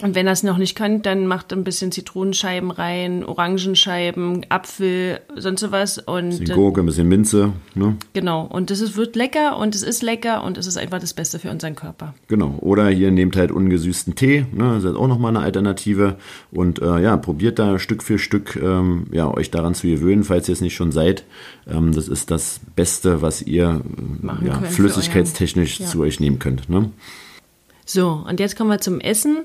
Und 0.02 0.14
wenn 0.14 0.28
ihr 0.28 0.32
es 0.32 0.44
noch 0.44 0.58
nicht 0.58 0.76
könnt, 0.76 1.06
dann 1.06 1.26
macht 1.26 1.54
ein 1.54 1.64
bisschen 1.64 1.90
Zitronenscheiben 1.90 2.70
rein, 2.70 3.24
Orangenscheiben, 3.24 4.46
Apfel, 4.50 5.22
sonst 5.38 5.62
sowas. 5.62 6.00
Und 6.00 6.16
ein 6.16 6.40
bisschen 6.40 6.56
Gurke, 6.56 6.82
ein 6.82 6.86
bisschen 6.86 7.08
Minze. 7.08 7.54
Ne? 7.76 7.96
Genau. 8.12 8.42
Und 8.42 8.72
das 8.72 8.82
ist, 8.82 8.98
wird 8.98 9.16
lecker 9.16 9.58
und 9.58 9.74
es 9.74 9.84
ist 9.84 10.04
lecker 10.04 10.44
und 10.44 10.58
es 10.58 10.68
ist 10.68 10.76
einfach 10.76 11.00
das 11.00 11.14
Beste 11.14 11.40
für 11.40 11.50
unseren 11.50 11.76
Körper. 11.76 12.14
Genau. 12.28 12.58
Oder 12.60 12.90
hier 12.90 13.10
nehmt 13.10 13.38
halt 13.38 13.52
ungesüßten 13.52 14.16
Tee. 14.16 14.46
Ne? 14.52 14.74
Das 14.74 14.84
ist 14.84 14.98
auch 14.98 15.08
nochmal 15.08 15.34
eine 15.34 15.46
Alternative. 15.46 16.18
Und 16.52 16.82
äh, 16.82 17.00
ja, 17.00 17.16
probiert 17.16 17.58
da 17.58 17.80
Stück 17.80 18.04
für 18.04 18.20
Stück 18.20 18.58
ähm, 18.58 19.08
ja, 19.14 19.34
euch 19.34 19.50
daran 19.50 19.76
zu 19.76 19.88
gewöhnen, 19.88 20.26
falls 20.26 20.50
ihr 20.50 20.54
es 20.54 20.62
nicht 20.62 20.76
schon 20.76 20.92
seid. 20.92 21.24
Ähm, 21.72 21.94
das 21.94 22.10
ist 22.10 22.32
das 22.32 22.60
Beste, 22.76 23.22
was 23.22 23.42
ihr 23.42 23.82
äh, 24.24 24.46
ja, 24.46 24.60
flüssigkeitstechnisch 24.60 25.80
ja. 25.80 25.86
zu 25.86 26.02
euch 26.02 26.20
nehmen 26.20 26.40
könnt. 26.40 26.70
Ne? 26.70 26.92
So, 27.86 28.26
und 28.28 28.40
jetzt 28.40 28.58
kommen 28.58 28.72
wir 28.72 28.82
zum 28.82 29.00
Essen. 29.00 29.44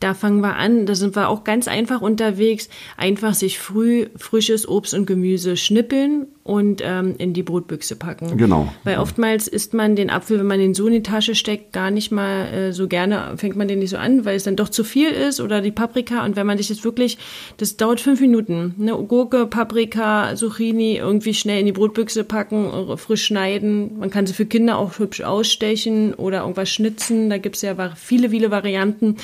Da 0.00 0.14
fangen 0.14 0.40
wir 0.40 0.56
an, 0.56 0.86
da 0.86 0.94
sind 0.94 1.14
wir 1.14 1.28
auch 1.28 1.44
ganz 1.44 1.68
einfach 1.68 2.00
unterwegs. 2.00 2.70
Einfach 2.96 3.34
sich 3.34 3.58
früh 3.58 4.08
frisches 4.16 4.66
Obst 4.66 4.94
und 4.94 5.06
Gemüse 5.06 5.58
schnippeln 5.58 6.26
und 6.50 6.82
ähm, 6.84 7.14
in 7.16 7.32
die 7.32 7.44
Brotbüchse 7.44 7.94
packen. 7.94 8.36
Genau. 8.36 8.72
Weil 8.82 8.98
oftmals 8.98 9.46
isst 9.46 9.72
man 9.72 9.94
den 9.94 10.10
Apfel, 10.10 10.40
wenn 10.40 10.48
man 10.48 10.58
den 10.58 10.74
so 10.74 10.88
in 10.88 10.94
die 10.94 11.02
Tasche 11.04 11.36
steckt, 11.36 11.72
gar 11.72 11.92
nicht 11.92 12.10
mal 12.10 12.46
äh, 12.46 12.72
so 12.72 12.88
gerne, 12.88 13.34
fängt 13.36 13.54
man 13.54 13.68
den 13.68 13.78
nicht 13.78 13.90
so 13.90 13.98
an, 13.98 14.24
weil 14.24 14.34
es 14.34 14.42
dann 14.42 14.56
doch 14.56 14.68
zu 14.68 14.82
viel 14.82 15.10
ist 15.10 15.40
oder 15.40 15.60
die 15.60 15.70
Paprika. 15.70 16.24
Und 16.24 16.34
wenn 16.34 16.48
man 16.48 16.58
sich 16.58 16.68
jetzt 16.68 16.82
wirklich, 16.82 17.18
das 17.58 17.76
dauert 17.76 18.00
fünf 18.00 18.20
Minuten, 18.20 18.74
ne, 18.78 18.90
Gurke, 18.94 19.46
Paprika, 19.46 20.34
Zucchini 20.34 20.96
irgendwie 20.96 21.34
schnell 21.34 21.60
in 21.60 21.66
die 21.66 21.72
Brotbüchse 21.72 22.24
packen, 22.24 22.96
frisch 22.98 23.26
schneiden. 23.26 24.00
Man 24.00 24.10
kann 24.10 24.26
sie 24.26 24.34
für 24.34 24.46
Kinder 24.46 24.76
auch 24.76 24.98
hübsch 24.98 25.20
ausstechen 25.20 26.14
oder 26.14 26.40
irgendwas 26.40 26.68
schnitzen. 26.68 27.30
Da 27.30 27.38
gibt 27.38 27.54
es 27.54 27.62
ja 27.62 27.76
viele, 27.94 28.30
viele 28.30 28.50
Varianten 28.50 29.18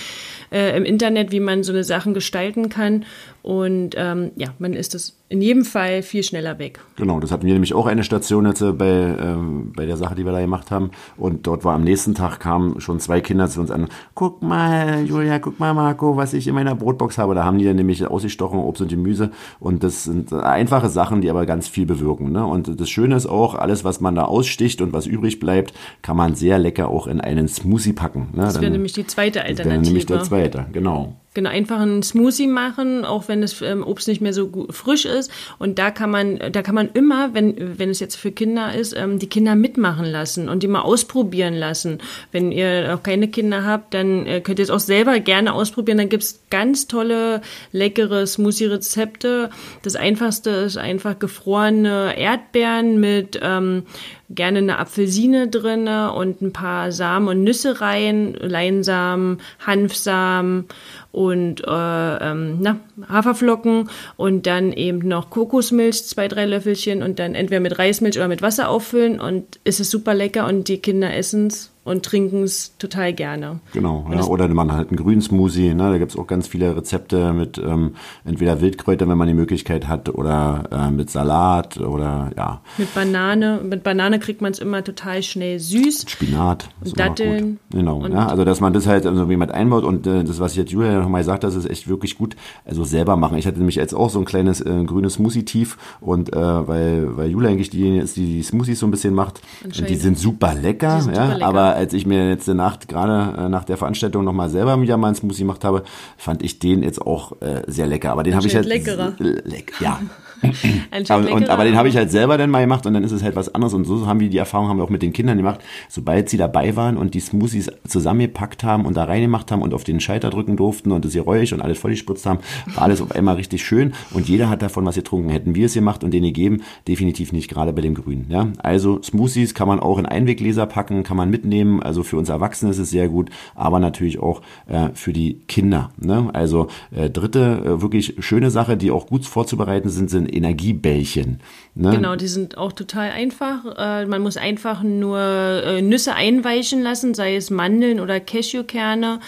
äh, 0.52 0.76
im 0.76 0.84
Internet, 0.84 1.32
wie 1.32 1.40
man 1.40 1.64
so 1.64 1.73
eine 1.73 1.82
Sachen 1.82 2.14
gestalten 2.14 2.69
kann. 2.69 3.05
Und 3.43 3.94
ähm, 3.96 4.31
ja, 4.37 4.55
man 4.61 4.75
ist 4.75 4.94
das 4.94 5.17
in 5.28 5.43
jedem 5.43 5.64
Fall 5.64 6.02
viel 6.02 6.23
schneller 6.23 6.58
weg. 6.61 6.78
Genau, 6.94 7.19
das 7.19 7.32
hatten 7.32 7.46
wir 7.46 7.52
nämlich 7.52 7.75
auch 7.75 7.87
eine 7.87 8.05
Station 8.05 8.46
jetzt 8.46 8.61
äh, 8.61 8.70
bei, 8.70 8.87
ähm, 8.87 9.73
bei 9.75 9.84
der 9.84 9.96
Sache, 9.96 10.14
die 10.14 10.25
wir 10.25 10.31
da 10.31 10.40
gemacht 10.40 10.70
haben. 10.70 10.93
Und 11.17 11.49
dort 11.49 11.64
war 11.64 11.75
am 11.75 11.82
nächsten 11.82 12.14
Tag 12.14 12.38
kamen 12.38 12.81
schon 12.81 13.00
zwei 13.00 13.20
Kinder 13.20 13.49
zu 13.49 13.61
uns 13.61 13.73
an. 13.73 13.88
Guck 14.14 14.43
mal, 14.43 15.05
Julia, 15.05 15.40
guck 15.40 15.58
mal, 15.58 15.75
Marco, 15.75 16.17
was 16.17 16.32
ich 16.32 16.46
in 16.46 16.55
meiner 16.55 16.76
Brotbox 16.76 17.19
habe. 17.19 17.34
Da 17.34 17.44
haben 17.44 17.58
die 17.58 17.64
dann 17.64 17.75
nämlich 17.75 18.06
ausgestochen, 18.06 18.61
Obst 18.61 18.82
und 18.82 18.88
Gemüse. 18.88 19.32
Und 19.58 19.82
das 19.82 20.05
sind 20.05 20.32
einfache 20.32 20.88
Sachen, 20.88 21.23
die 21.23 21.31
aber 21.31 21.44
ganz 21.44 21.66
viel 21.66 21.87
bewirken. 21.87 22.30
Ne? 22.30 22.47
Und 22.47 22.80
das 22.80 22.88
Schöne 22.88 23.16
ist 23.16 23.26
auch, 23.26 23.56
alles, 23.56 23.83
was 23.83 24.00
man 24.00 24.14
da 24.14 24.26
aussticht 24.26 24.80
und 24.80 24.92
was 24.92 25.06
übrig 25.06 25.40
bleibt, 25.40 25.75
kann 26.02 26.16
man 26.16 26.37
sehr 26.37 26.59
lecker 26.61 26.88
auch 26.88 27.09
in 27.09 27.21
einen 27.21 27.49
Smoothie 27.49 27.95
packen. 27.95 28.28
Ne? 28.33 28.42
Das 28.42 28.61
wäre 28.61 28.71
nämlich 28.71 28.92
die 28.92 29.06
zweite 29.06 29.40
Alternative. 29.40 29.64
Das 29.64 29.73
wäre 29.73 29.83
nämlich 29.83 30.06
der 30.06 30.23
zweite, 30.23 30.66
genau. 30.73 31.16
Genau, 31.37 31.50
einfach 31.50 31.81
einen 31.81 32.02
Smoothie 32.02 32.47
machen, 32.47 33.05
auch 33.05 33.28
wenn 33.28 33.43
das 33.43 33.61
ähm, 33.61 33.87
Obst 33.87 34.09
nicht 34.09 34.23
mehr 34.23 34.33
so 34.33 34.49
gut, 34.49 34.75
frisch 34.75 35.05
ist. 35.05 35.31
Und 35.59 35.78
da 35.78 35.90
kann 35.90 36.11
man, 36.11 36.38
da 36.50 36.62
kann 36.62 36.75
man 36.75 36.88
immer, 36.95 37.35
wenn, 37.35 37.78
wenn 37.78 37.90
es 37.90 38.00
jetzt 38.00 38.16
für 38.16 38.33
Kinder 38.33 38.75
ist, 38.75 38.97
ähm, 38.97 39.19
die 39.19 39.28
Kinder 39.28 39.55
mitmachen 39.55 40.07
lassen 40.07 40.49
und 40.49 40.62
die 40.62 40.66
mal 40.66 40.81
ausprobieren 40.81 41.52
lassen. 41.52 41.99
Wenn 42.33 42.52
ihr 42.52 42.95
auch 42.95 43.02
keine 43.02 43.28
Kinder 43.28 43.66
habt, 43.66 43.93
dann 43.93 44.25
äh, 44.25 44.40
könnt 44.40 44.61
ihr 44.61 44.62
es 44.62 44.71
auch 44.71 44.81
selber 44.81 45.21
gerne 45.21 45.52
ausprobieren. 45.52 45.99
Dann 45.99 46.09
gibt's 46.09 46.40
ganz 46.49 46.87
tolle, 46.87 47.43
leckere 47.71 48.26
Smoothie-Rezepte. 48.26 49.50
Das 49.83 49.95
einfachste 49.95 50.49
ist 50.49 50.78
einfach 50.78 51.19
gefrorene 51.19 52.14
Erdbeeren 52.16 52.99
mit 52.99 53.38
ähm, 53.43 53.83
gerne 54.30 54.59
eine 54.59 54.78
Apfelsine 54.78 55.49
drinne 55.49 56.12
und 56.12 56.42
ein 56.42 56.52
paar 56.52 56.92
Samen 56.92 57.28
und 57.28 57.45
Nüsse 57.45 57.80
rein, 57.80 58.35
Leinsamen, 58.35 59.38
Hanfsamen 59.64 60.66
und 61.12 61.62
äh, 61.66 62.16
ähm, 62.16 62.59
na, 62.61 62.80
Haferflocken 63.09 63.88
und 64.16 64.47
dann 64.47 64.73
eben 64.73 65.06
noch 65.06 65.30
Kokosmilch, 65.30 66.04
zwei, 66.06 66.28
drei 66.28 66.47
Löffelchen 66.47 67.02
und 67.02 67.18
dann 67.18 67.35
entweder 67.35 67.61
mit 67.61 67.78
Reismilch 67.78 68.16
oder 68.16 68.28
mit 68.28 68.42
Wasser 68.42 68.68
auffüllen 68.68 69.21
und 69.21 69.61
es 69.64 69.80
ist 69.80 69.90
super 69.90 70.14
lecker 70.14 70.47
und 70.47 70.68
die 70.68 70.78
Kinder 70.78 71.14
essen 71.14 71.47
es 71.47 71.71
und 71.87 72.05
trinken 72.05 72.43
es 72.43 72.76
total 72.78 73.12
gerne. 73.12 73.61
Genau, 73.73 74.07
ja, 74.12 74.25
oder 74.25 74.49
man 74.49 74.73
halt 74.73 74.88
einen 74.88 74.97
Grünsmoothie, 74.97 75.73
ne? 75.73 75.90
da 75.93 75.99
gibt 75.99 76.11
es 76.11 76.19
auch 76.19 76.26
ganz 76.26 76.49
viele 76.49 76.76
Rezepte 76.76 77.33
mit 77.33 77.59
ähm, 77.59 77.95
entweder 78.25 78.61
Wildkräutern, 78.61 79.09
wenn 79.09 79.16
man 79.16 79.28
die 79.28 79.35
Möglichkeit 79.35 79.87
hat, 79.87 80.09
oder 80.09 80.64
äh, 80.73 80.90
mit 80.90 81.11
Salat 81.11 81.78
oder 81.78 82.33
ja. 82.37 82.61
Mit 82.76 82.93
Banane, 82.93 83.61
mit 83.62 83.85
Banane 83.85 84.19
kriegt 84.19 84.43
man 84.43 84.50
es 84.50 84.59
immer 84.59 84.83
total 84.83 85.23
schnell 85.23 85.61
süß. 85.61 86.00
Mit 86.00 86.11
Spinat. 86.11 86.69
Und 86.85 86.99
Datteln. 86.99 87.61
Genau, 87.71 87.99
und 87.99 88.12
ja, 88.12 88.26
also 88.26 88.45
dass 88.45 88.61
man 88.61 88.73
das 88.73 88.87
halt 88.87 89.07
also 89.07 89.31
wie 89.31 89.37
man 89.37 89.50
einbaut 89.50 89.85
und 89.85 90.07
äh, 90.07 90.25
das, 90.25 90.40
was 90.40 90.57
jetzt 90.57 90.73
Julia 90.73 90.99
nochmal 91.00 91.23
sagt, 91.23 91.45
das 91.45 91.55
ist 91.55 91.71
echt 91.71 91.87
wirklich 91.87 92.19
gut, 92.19 92.35
also 92.64 92.83
selber 92.83 93.16
machen. 93.16 93.38
Ich 93.38 93.47
hatte 93.47 93.59
nämlich 93.59 93.76
jetzt 93.76 93.95
auch 93.95 94.11
so 94.11 94.19
ein 94.19 94.25
kleines 94.25 94.61
äh, 94.61 94.85
grünes 94.85 95.14
Smoothie-Tief 95.14 95.78
und 96.00 96.35
äh, 96.35 96.37
weil, 96.37 97.16
weil 97.16 97.31
Julia 97.31 97.50
eigentlich 97.50 97.71
diejenige 97.71 98.02
ist, 98.02 98.16
die 98.16 98.26
die 98.26 98.43
Smoothies 98.43 98.81
so 98.81 98.87
ein 98.87 98.90
bisschen 98.90 99.14
macht 99.14 99.40
und 99.64 99.88
die 99.88 99.95
sind 99.95 100.19
super 100.19 100.52
lecker, 100.55 101.00
sind 101.00 101.16
ja, 101.16 101.23
super 101.23 101.35
lecker. 101.35 101.47
aber 101.47 101.75
als 101.76 101.92
ich 101.92 102.06
mir 102.06 102.28
jetzt 102.28 102.49
eine 102.49 102.56
Nacht 102.56 102.88
gerade 102.88 103.37
äh, 103.38 103.49
nach 103.49 103.64
der 103.64 103.76
Veranstaltung 103.76 104.25
nochmal 104.25 104.50
selber 104.50 104.80
wieder 104.80 104.97
mal 104.97 105.09
einen 105.09 105.16
Smoothie 105.16 105.40
gemacht 105.40 105.64
habe, 105.64 105.83
fand 106.16 106.42
ich 106.42 106.59
den 106.59 106.83
jetzt 106.83 107.00
auch 107.00 107.40
äh, 107.40 107.62
sehr 107.66 107.87
lecker. 107.87 108.12
Aber 108.12 108.23
den 108.23 108.35
habe 108.35 108.47
ich 108.47 108.54
halt 108.54 108.66
leckerer. 108.66 109.14
Leck, 109.18 109.73
ja, 109.80 110.00
aber, 111.09 111.33
und, 111.33 111.49
aber 111.49 111.64
den 111.64 111.76
habe 111.76 111.88
ich 111.88 111.97
halt 111.97 112.11
selber 112.11 112.38
dann 112.38 112.50
mal 112.50 112.61
gemacht 112.61 112.87
und 112.87 112.95
dann 112.95 113.05
ist 113.05 113.12
es 113.12 113.23
halt 113.23 113.37
was 113.37 113.55
anderes. 113.55 113.75
Und 113.75 113.85
so 113.85 114.07
haben 114.07 114.21
wir 114.21 114.28
die 114.28 114.38
Erfahrung 114.38 114.69
haben 114.69 114.78
wir 114.78 114.85
auch 114.85 114.90
mit 114.90 115.02
den 115.02 115.12
Kindern 115.12 115.37
gemacht. 115.37 115.61
Sobald 115.88 116.28
sie 116.28 116.37
dabei 116.37 116.76
waren 116.76 116.97
und 116.97 117.14
die 117.14 117.21
Smoothies 117.21 117.71
zusammengepackt 117.87 118.64
haben 118.64 118.85
und 118.85 118.97
da 118.97 119.05
reingemacht 119.05 119.50
haben 119.50 119.62
und 119.62 119.75
auf 119.75 119.85
den 119.85 120.00
Schalter 120.00 120.31
drücken 120.31 120.57
durften 120.57 120.93
und 120.93 121.05
das 121.05 121.12
Geräusch 121.12 121.52
und 121.52 121.61
alles 121.61 121.78
voll 121.78 121.93
gespritzt 121.93 122.26
haben, 122.26 122.40
war 122.75 122.85
alles 122.85 123.00
auf 123.00 123.12
einmal 123.12 123.37
richtig 123.37 123.64
schön 123.64 123.95
und 124.12 124.28
jeder 124.28 124.49
hat 124.49 124.62
davon 124.62 124.85
was 124.87 124.95
getrunken. 124.95 125.31
Hätten 125.31 125.55
wir 125.55 125.66
es 125.66 125.75
gemacht 125.75 126.05
und 126.05 126.12
denen 126.12 126.26
gegeben, 126.26 126.62
definitiv 126.88 127.33
nicht, 127.33 127.49
gerade 127.49 127.73
bei 127.73 127.81
dem 127.81 127.95
Grünen. 127.95 128.26
Ja? 128.28 128.49
Also 128.59 129.02
Smoothies 129.02 129.55
kann 129.55 129.69
man 129.69 129.81
auch 129.81 129.99
in 129.99 130.07
Einweggläser 130.07 130.66
packen, 130.66 131.02
kann 131.02 131.16
man 131.16 131.31
mitnehmen. 131.31 131.83
Also 131.83 132.02
für 132.02 132.16
uns 132.16 132.28
Erwachsene 132.28 132.71
ist 132.71 132.78
es 132.78 132.90
sehr 132.90 133.09
gut, 133.09 133.31
aber 133.55 133.78
natürlich 133.78 134.19
auch 134.19 134.43
äh, 134.66 134.90
für 134.95 135.12
die 135.12 135.40
Kinder. 135.49 135.90
Ne? 135.99 136.31
Also 136.33 136.69
äh, 136.95 137.11
dritte 137.11 137.62
äh, 137.64 137.83
wirklich 137.83 138.14
schöne 138.19 138.50
Sache, 138.50 138.76
die 138.76 138.90
auch 138.90 139.07
gut 139.07 139.25
vorzubereiten 139.25 139.88
sind, 139.88 140.11
sind 140.11 140.25
Energiebällchen. 140.33 141.40
Ne? 141.75 141.90
Genau, 141.90 142.16
die 142.16 142.28
sind 142.28 142.56
auch 142.56 142.73
total 142.73 143.11
einfach. 143.11 143.64
Äh, 143.76 144.06
man 144.06 144.23
muss 144.23 144.37
einfach 144.37 144.83
nur 144.83 145.18
äh, 145.18 145.83
Nüsse 145.83 146.14
einweichen 146.14 146.83
lassen, 146.83 147.14
sei 147.14 147.37
es 147.37 147.50
Mandeln 147.50 148.00
oder 148.00 148.21
Cashewkerne 148.21 149.21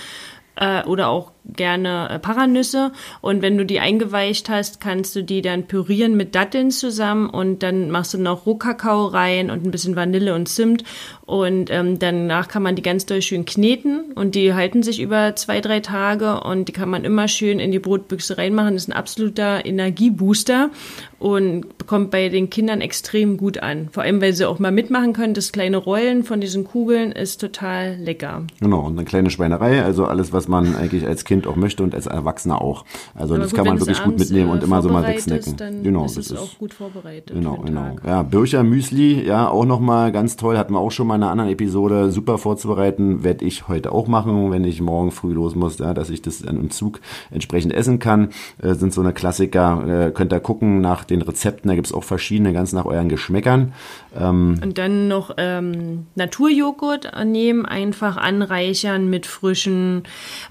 äh, 0.57 0.83
oder 0.85 1.09
auch 1.09 1.33
gerne 1.57 2.09
äh, 2.11 2.19
Paranüsse 2.19 2.93
und 3.21 3.43
wenn 3.43 3.57
du 3.57 3.65
die 3.65 3.81
eingeweicht 3.81 4.49
hast, 4.49 4.81
kannst 4.81 5.17
du 5.17 5.23
die 5.23 5.43
dann 5.43 5.67
pürieren 5.67 6.17
mit 6.17 6.35
Datteln 6.35 6.71
zusammen 6.71 7.31
und 7.31 7.63
dann 7.63 7.91
machst 7.91 8.15
du 8.15 8.19
noch 8.19 8.47
Rohkakao 8.47 9.07
rein 9.07 9.51
und 9.51 9.65
ein 9.65 9.71
bisschen 9.71 9.97
Vanille 9.97 10.35
und 10.35 10.49
Zimt 10.49 10.85
und 11.27 11.71
ähm, 11.71 11.99
danach 11.99 12.49
kann 12.49 12.63
man 12.63 12.75
die 12.75 12.83
ganz 12.83 13.07
doll 13.07 13.23
schön 13.23 13.45
kneten 13.45 14.13
und 14.15 14.35
die 14.35 14.55
halten 14.55 14.83
sich 14.83 15.01
über 15.01 15.37
zwei, 15.37 15.61
drei 15.61 15.81
Tage 15.81 16.41
und 16.41 16.69
die 16.69 16.73
kann 16.73 16.89
man 16.89 17.05
immer 17.05 17.29
schön 17.29 17.59
in 17.59 17.71
die 17.71 17.79
Brotbüchse 17.79 18.39
reinmachen. 18.39 18.75
Das 18.75 18.85
ist 18.85 18.89
ein 18.89 18.97
absoluter 18.97 19.65
Energiebooster 19.67 20.71
und 21.19 21.87
kommt 21.87 22.11
bei 22.11 22.29
den 22.29 22.49
Kindern 22.49 22.81
extrem 22.81 23.37
gut 23.37 23.59
an. 23.59 23.89
Vor 23.91 24.05
allem, 24.05 24.21
weil 24.21 24.33
sie 24.33 24.47
auch 24.47 24.59
mal 24.59 24.71
mitmachen 24.71 25.13
können. 25.13 25.35
Das 25.35 25.53
kleine 25.53 25.77
Rollen 25.77 26.25
von 26.25 26.41
diesen 26.41 26.65
Kugeln 26.65 27.13
ist 27.13 27.41
total 27.41 27.97
lecker. 27.97 28.45
Genau, 28.61 28.87
und 28.87 28.97
eine 28.97 29.05
kleine 29.05 29.31
Schweinerei, 29.31 29.83
also 29.83 30.07
alles, 30.07 30.33
was 30.33 30.49
man 30.49 30.77
eigentlich 30.77 31.07
als 31.07 31.25
Kind 31.25 31.38
auch 31.47 31.57
möchte 31.57 31.83
und 31.83 31.95
als 31.95 32.07
Erwachsener 32.07 32.61
auch. 32.61 32.85
Also 33.15 33.35
Aber 33.35 33.43
das 33.43 33.53
gut, 33.53 33.59
kann 33.59 33.67
man 33.67 33.81
wirklich 33.81 34.03
gut 34.03 34.19
mitnehmen 34.19 34.51
und 34.51 34.63
immer 34.63 34.83
so 34.83 34.89
mal 34.89 35.07
wegsnacken. 35.07 35.83
Genau, 35.83 36.05
ist 36.05 36.17
das 36.17 36.31
ist 36.31 36.39
auch 36.39 36.59
gut 36.59 36.75
vorbereitet. 36.75 37.35
Genau, 37.35 37.57
genau. 37.57 37.97
Ja, 38.07 38.23
Bircher 38.23 38.63
Müsli, 38.63 39.25
ja, 39.25 39.49
auch 39.49 39.65
nochmal 39.65 40.13
ganz 40.13 40.37
toll, 40.37 40.57
hatten 40.57 40.73
wir 40.73 40.81
auch 40.81 40.91
schon 40.91 41.07
mal 41.07 41.17
in 41.17 41.23
einer 41.23 41.33
anderen 41.33 41.51
Episode, 41.51 42.11
super 42.11 42.39
vorzubereiten, 42.39 43.25
werde 43.25 43.45
ich 43.45 43.69
heute 43.69 43.93
auch 43.93 44.09
machen, 44.09 44.51
wenn 44.51 44.65
ich 44.65 44.81
morgen 44.81 45.11
früh 45.11 45.33
los 45.33 45.55
muss, 45.55 45.79
ja, 45.79 45.95
dass 45.95 46.11
ich 46.11 46.23
das 46.23 46.43
dann 46.43 46.57
im 46.57 46.71
Zug 46.71 47.01
entsprechend 47.31 47.73
essen 47.73 47.99
kann. 47.99 48.31
Äh, 48.63 48.75
sind 48.75 48.93
so 48.93 49.01
eine 49.01 49.13
Klassiker, 49.13 50.07
äh, 50.07 50.11
könnt 50.11 50.33
ihr 50.33 50.41
gucken 50.41 50.81
nach 50.81 51.05
den 51.05 51.23
Rezepten, 51.23 51.69
da 51.69 51.75
gibt 51.75 51.87
es 51.87 51.93
auch 51.93 52.05
verschiedene, 52.05 52.53
ganz 52.53 52.73
nach 52.73 52.87
euren 52.87 53.09
Geschmäckern. 53.09 53.73
Ähm, 54.19 54.59
und 54.63 54.79
dann 54.79 55.09
noch 55.09 55.35
ähm, 55.37 56.07
Naturjoghurt 56.15 57.11
nehmen, 57.25 57.67
einfach 57.67 58.17
anreichern 58.17 59.11
mit 59.11 59.27
frischen 59.27 60.03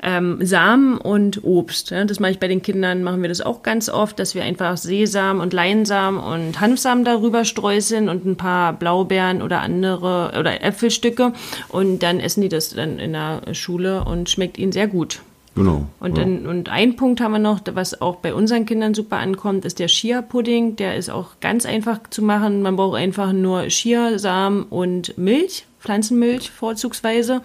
ähm, 0.04 0.38
Samen 0.46 0.67
und 0.76 1.44
Obst. 1.44 1.92
Ja, 1.92 2.04
das 2.06 2.20
mache 2.20 2.32
ich 2.32 2.40
bei 2.40 2.48
den 2.48 2.62
Kindern, 2.62 3.04
machen 3.04 3.22
wir 3.22 3.30
das 3.30 3.42
auch 3.42 3.64
ganz 3.64 3.90
oft, 3.90 4.20
dass 4.20 4.36
wir 4.36 4.44
einfach 4.44 4.78
Sesam 4.78 5.40
und 5.40 5.54
Leinsamen 5.54 6.20
und 6.20 6.60
Hanfsamen 6.60 7.06
darüber 7.06 7.46
streuseln 7.46 8.10
und 8.10 8.26
ein 8.26 8.36
paar 8.36 8.74
Blaubeeren 8.74 9.42
oder 9.42 9.62
andere 9.62 10.34
oder 10.40 10.64
Äpfelstücke 10.64 11.34
und 11.70 12.04
dann 12.04 12.20
essen 12.20 12.42
die 12.42 12.50
das 12.50 12.70
dann 12.70 13.00
in 13.00 13.14
der 13.14 13.54
Schule 13.54 14.04
und 14.04 14.30
schmeckt 14.30 14.58
ihnen 14.58 14.72
sehr 14.72 14.88
gut. 14.88 15.22
Genau. 15.58 15.88
Und, 16.00 16.18
ja. 16.18 16.24
dann, 16.24 16.46
und 16.46 16.70
ein 16.70 16.96
Punkt 16.96 17.20
haben 17.20 17.32
wir 17.32 17.40
noch, 17.40 17.62
was 17.74 18.00
auch 18.00 18.18
bei 18.18 18.34
unseren 18.34 18.68
Kindern 18.68 18.94
super 18.94 19.18
ankommt, 19.18 19.66
ist 19.66 19.80
der 19.80 19.88
Chia-Pudding. 19.88 20.76
Der 20.76 20.96
ist 20.96 21.10
auch 21.10 21.40
ganz 21.42 21.66
einfach 21.66 22.00
zu 22.12 22.22
machen. 22.22 22.62
Man 22.62 22.76
braucht 22.76 22.98
einfach 22.98 23.34
nur 23.34 23.64
Chiasamen 23.64 24.64
und 24.64 25.18
Milch. 25.18 25.66
Pflanzenmilch 25.88 26.52
vorzugsweise. 26.52 27.42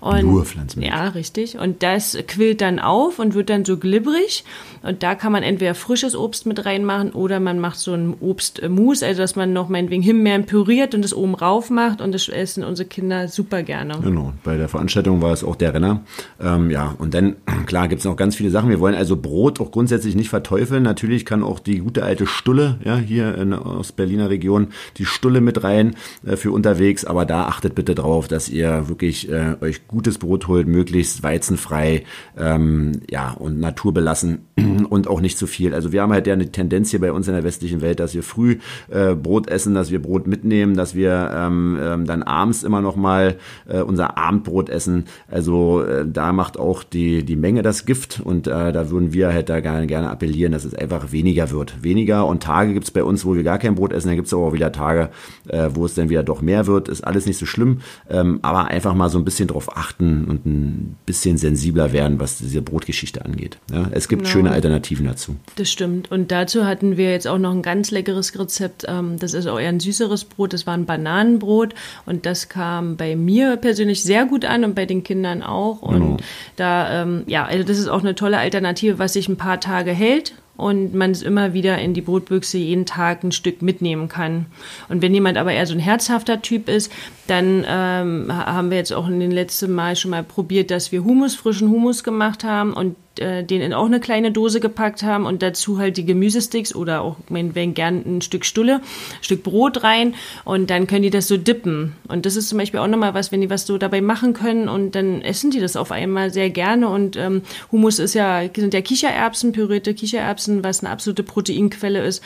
Und, 0.00 0.24
Nur 0.24 0.44
Pflanzenmilch. 0.44 0.92
Ja, 0.92 1.08
richtig. 1.08 1.58
Und 1.58 1.82
das 1.82 2.18
quillt 2.26 2.60
dann 2.60 2.78
auf 2.78 3.18
und 3.18 3.32
wird 3.34 3.48
dann 3.48 3.64
so 3.64 3.78
glibberig. 3.78 4.44
Und 4.82 5.02
da 5.02 5.14
kann 5.14 5.32
man 5.32 5.42
entweder 5.42 5.74
frisches 5.74 6.14
Obst 6.14 6.44
mit 6.44 6.66
reinmachen 6.66 7.12
oder 7.12 7.40
man 7.40 7.58
macht 7.58 7.78
so 7.78 7.94
ein 7.94 8.14
Obstmus, 8.20 9.02
also 9.02 9.22
dass 9.22 9.36
man 9.36 9.52
noch 9.52 9.68
meinetwegen 9.68 10.02
Himbeeren 10.02 10.44
püriert 10.44 10.94
und 10.94 11.02
das 11.02 11.14
oben 11.14 11.34
rauf 11.34 11.70
macht 11.70 12.00
und 12.00 12.12
das 12.12 12.28
essen 12.28 12.62
unsere 12.62 12.88
Kinder 12.88 13.26
super 13.28 13.62
gerne. 13.62 13.98
Genau, 14.02 14.34
bei 14.44 14.56
der 14.56 14.68
Veranstaltung 14.68 15.22
war 15.22 15.32
es 15.32 15.42
auch 15.42 15.56
der 15.56 15.74
Renner. 15.74 16.02
Ähm, 16.40 16.70
ja, 16.70 16.94
und 16.98 17.14
dann, 17.14 17.36
klar, 17.66 17.88
gibt 17.88 18.00
es 18.00 18.04
noch 18.04 18.16
ganz 18.16 18.36
viele 18.36 18.50
Sachen. 18.50 18.68
Wir 18.68 18.80
wollen 18.80 18.94
also 18.94 19.16
Brot 19.16 19.60
auch 19.60 19.72
grundsätzlich 19.72 20.14
nicht 20.14 20.28
verteufeln. 20.28 20.82
Natürlich 20.82 21.24
kann 21.24 21.42
auch 21.42 21.58
die 21.58 21.78
gute 21.78 22.04
alte 22.04 22.26
Stulle, 22.26 22.78
ja, 22.84 22.96
hier 22.96 23.34
in, 23.36 23.54
aus 23.54 23.92
Berliner 23.92 24.28
Region, 24.28 24.68
die 24.98 25.06
Stulle 25.06 25.40
mit 25.40 25.64
rein 25.64 25.96
äh, 26.26 26.36
für 26.36 26.52
unterwegs, 26.52 27.04
aber 27.04 27.24
da 27.24 27.46
achtet 27.46 27.74
bitte 27.78 27.94
drauf, 27.94 28.26
dass 28.26 28.48
ihr 28.48 28.88
wirklich 28.88 29.30
äh, 29.30 29.54
euch 29.60 29.86
gutes 29.86 30.18
Brot 30.18 30.48
holt, 30.48 30.66
möglichst 30.66 31.22
weizenfrei, 31.22 32.02
ähm, 32.36 33.02
ja, 33.08 33.30
und 33.30 33.60
naturbelassen 33.60 34.40
und 34.90 35.06
auch 35.06 35.20
nicht 35.20 35.38
zu 35.38 35.46
viel. 35.46 35.74
Also 35.74 35.92
wir 35.92 36.02
haben 36.02 36.12
halt 36.12 36.26
ja 36.26 36.32
eine 36.32 36.50
Tendenz 36.50 36.90
hier 36.90 36.98
bei 36.98 37.12
uns 37.12 37.28
in 37.28 37.34
der 37.34 37.44
westlichen 37.44 37.80
Welt, 37.80 38.00
dass 38.00 38.14
wir 38.14 38.24
früh 38.24 38.58
äh, 38.90 39.14
Brot 39.14 39.48
essen, 39.48 39.74
dass 39.74 39.92
wir 39.92 40.02
Brot 40.02 40.26
mitnehmen, 40.26 40.76
dass 40.76 40.96
wir 40.96 41.30
ähm, 41.32 41.78
ähm, 41.80 42.04
dann 42.04 42.24
abends 42.24 42.64
immer 42.64 42.80
noch 42.80 42.96
mal 42.96 43.36
äh, 43.68 43.80
unser 43.80 44.18
Abendbrot 44.18 44.70
essen. 44.70 45.04
Also 45.28 45.84
äh, 45.84 46.04
da 46.04 46.32
macht 46.32 46.58
auch 46.58 46.82
die, 46.82 47.24
die 47.24 47.36
Menge 47.36 47.62
das 47.62 47.86
Gift 47.86 48.20
und 48.24 48.48
äh, 48.48 48.72
da 48.72 48.90
würden 48.90 49.12
wir 49.12 49.32
halt 49.32 49.50
da 49.50 49.60
gerne, 49.60 49.86
gerne 49.86 50.10
appellieren, 50.10 50.50
dass 50.50 50.64
es 50.64 50.74
einfach 50.74 51.12
weniger 51.12 51.52
wird. 51.52 51.84
Weniger 51.84 52.26
und 52.26 52.42
Tage 52.42 52.74
gibt's 52.74 52.90
bei 52.90 53.04
uns, 53.04 53.24
wo 53.24 53.36
wir 53.36 53.44
gar 53.44 53.58
kein 53.58 53.76
Brot 53.76 53.92
essen, 53.92 54.08
dann 54.08 54.18
aber 54.18 54.48
auch 54.48 54.52
wieder 54.52 54.72
Tage, 54.72 55.10
äh, 55.46 55.70
wo 55.74 55.84
es 55.84 55.94
dann 55.94 56.08
wieder 56.08 56.24
doch 56.24 56.42
mehr 56.42 56.66
wird. 56.66 56.88
Ist 56.88 57.06
alles 57.06 57.24
nicht 57.26 57.38
so 57.38 57.46
schlimm 57.46 57.57
schlimm, 57.58 57.80
ähm, 58.08 58.38
aber 58.42 58.66
einfach 58.66 58.94
mal 58.94 59.08
so 59.08 59.18
ein 59.18 59.24
bisschen 59.24 59.48
drauf 59.48 59.76
achten 59.76 60.24
und 60.26 60.46
ein 60.46 60.96
bisschen 61.06 61.36
sensibler 61.36 61.92
werden, 61.92 62.20
was 62.20 62.38
diese 62.38 62.62
Brotgeschichte 62.62 63.24
angeht. 63.24 63.58
Ja, 63.72 63.88
es 63.90 64.08
gibt 64.08 64.22
genau. 64.22 64.32
schöne 64.32 64.50
Alternativen 64.52 65.06
dazu. 65.06 65.36
Das 65.56 65.70
stimmt. 65.70 66.10
Und 66.10 66.30
dazu 66.30 66.64
hatten 66.64 66.96
wir 66.96 67.10
jetzt 67.10 67.26
auch 67.26 67.38
noch 67.38 67.52
ein 67.52 67.62
ganz 67.62 67.90
leckeres 67.90 68.38
Rezept. 68.38 68.84
Ähm, 68.86 69.18
das 69.18 69.34
ist 69.34 69.46
auch 69.46 69.58
eher 69.58 69.70
ein 69.70 69.80
süßeres 69.80 70.24
Brot. 70.24 70.52
Das 70.52 70.66
war 70.66 70.74
ein 70.74 70.86
Bananenbrot 70.86 71.74
und 72.06 72.26
das 72.26 72.48
kam 72.48 72.96
bei 72.96 73.16
mir 73.16 73.56
persönlich 73.56 74.02
sehr 74.02 74.26
gut 74.26 74.44
an 74.44 74.64
und 74.64 74.74
bei 74.74 74.86
den 74.86 75.02
Kindern 75.02 75.42
auch. 75.42 75.82
Und 75.82 75.94
genau. 75.94 76.16
da, 76.56 77.02
ähm, 77.02 77.24
ja, 77.26 77.44
also 77.44 77.64
das 77.64 77.78
ist 77.78 77.88
auch 77.88 78.00
eine 78.00 78.14
tolle 78.14 78.38
Alternative, 78.38 78.98
was 78.98 79.14
sich 79.14 79.28
ein 79.28 79.36
paar 79.36 79.60
Tage 79.60 79.90
hält 79.90 80.34
und 80.58 80.92
man 80.92 81.12
es 81.12 81.22
immer 81.22 81.54
wieder 81.54 81.78
in 81.78 81.94
die 81.94 82.02
Brotbüchse 82.02 82.58
jeden 82.58 82.84
Tag 82.84 83.22
ein 83.22 83.30
Stück 83.30 83.62
mitnehmen 83.62 84.08
kann. 84.08 84.46
Und 84.88 85.02
wenn 85.02 85.14
jemand 85.14 85.38
aber 85.38 85.52
eher 85.52 85.66
so 85.66 85.72
ein 85.72 85.78
herzhafter 85.78 86.42
Typ 86.42 86.68
ist, 86.68 86.92
dann 87.28 87.64
ähm, 87.66 88.26
haben 88.28 88.70
wir 88.70 88.76
jetzt 88.76 88.92
auch 88.92 89.06
in 89.06 89.20
den 89.20 89.30
letzten 89.30 89.72
Mal 89.72 89.94
schon 89.94 90.10
mal 90.10 90.24
probiert, 90.24 90.72
dass 90.72 90.90
wir 90.90 91.04
Humus, 91.04 91.36
frischen 91.36 91.70
Humus 91.70 92.02
gemacht 92.02 92.42
haben 92.42 92.72
und 92.72 92.96
äh, 93.20 93.42
den 93.42 93.60
in 93.60 93.72
auch 93.72 93.86
eine 93.86 94.00
kleine 94.00 94.32
Dose 94.32 94.60
gepackt 94.60 95.02
haben 95.02 95.26
und 95.26 95.42
dazu 95.42 95.78
halt 95.78 95.96
die 95.96 96.04
Gemüsesticks 96.04 96.74
oder 96.74 97.02
auch, 97.02 97.16
wenn 97.28 97.74
gern 97.74 98.02
ein 98.06 98.20
Stück 98.22 98.44
Stulle, 98.44 98.76
ein 98.76 99.22
Stück 99.22 99.42
Brot 99.42 99.82
rein 99.82 100.14
und 100.44 100.70
dann 100.70 100.86
können 100.86 101.02
die 101.02 101.10
das 101.10 101.28
so 101.28 101.36
dippen. 101.36 101.94
Und 102.08 102.26
das 102.26 102.36
ist 102.36 102.48
zum 102.48 102.58
Beispiel 102.58 102.80
auch 102.80 102.86
nochmal 102.86 103.14
was, 103.14 103.32
wenn 103.32 103.40
die 103.40 103.50
was 103.50 103.66
so 103.66 103.78
dabei 103.78 104.00
machen 104.00 104.32
können 104.32 104.68
und 104.68 104.94
dann 104.94 105.22
essen 105.22 105.50
die 105.50 105.60
das 105.60 105.76
auf 105.76 105.92
einmal 105.92 106.32
sehr 106.32 106.50
gerne 106.50 106.88
und 106.88 107.16
ähm, 107.16 107.42
Hummus 107.72 107.98
ist 107.98 108.14
ja, 108.14 108.42
sind 108.54 108.74
ja 108.74 108.80
Kichererbsen, 108.80 109.52
pürierte 109.52 109.94
Kichererbsen, 109.94 110.64
was 110.64 110.80
eine 110.80 110.90
absolute 110.90 111.22
Proteinquelle 111.22 112.02
ist 112.04 112.22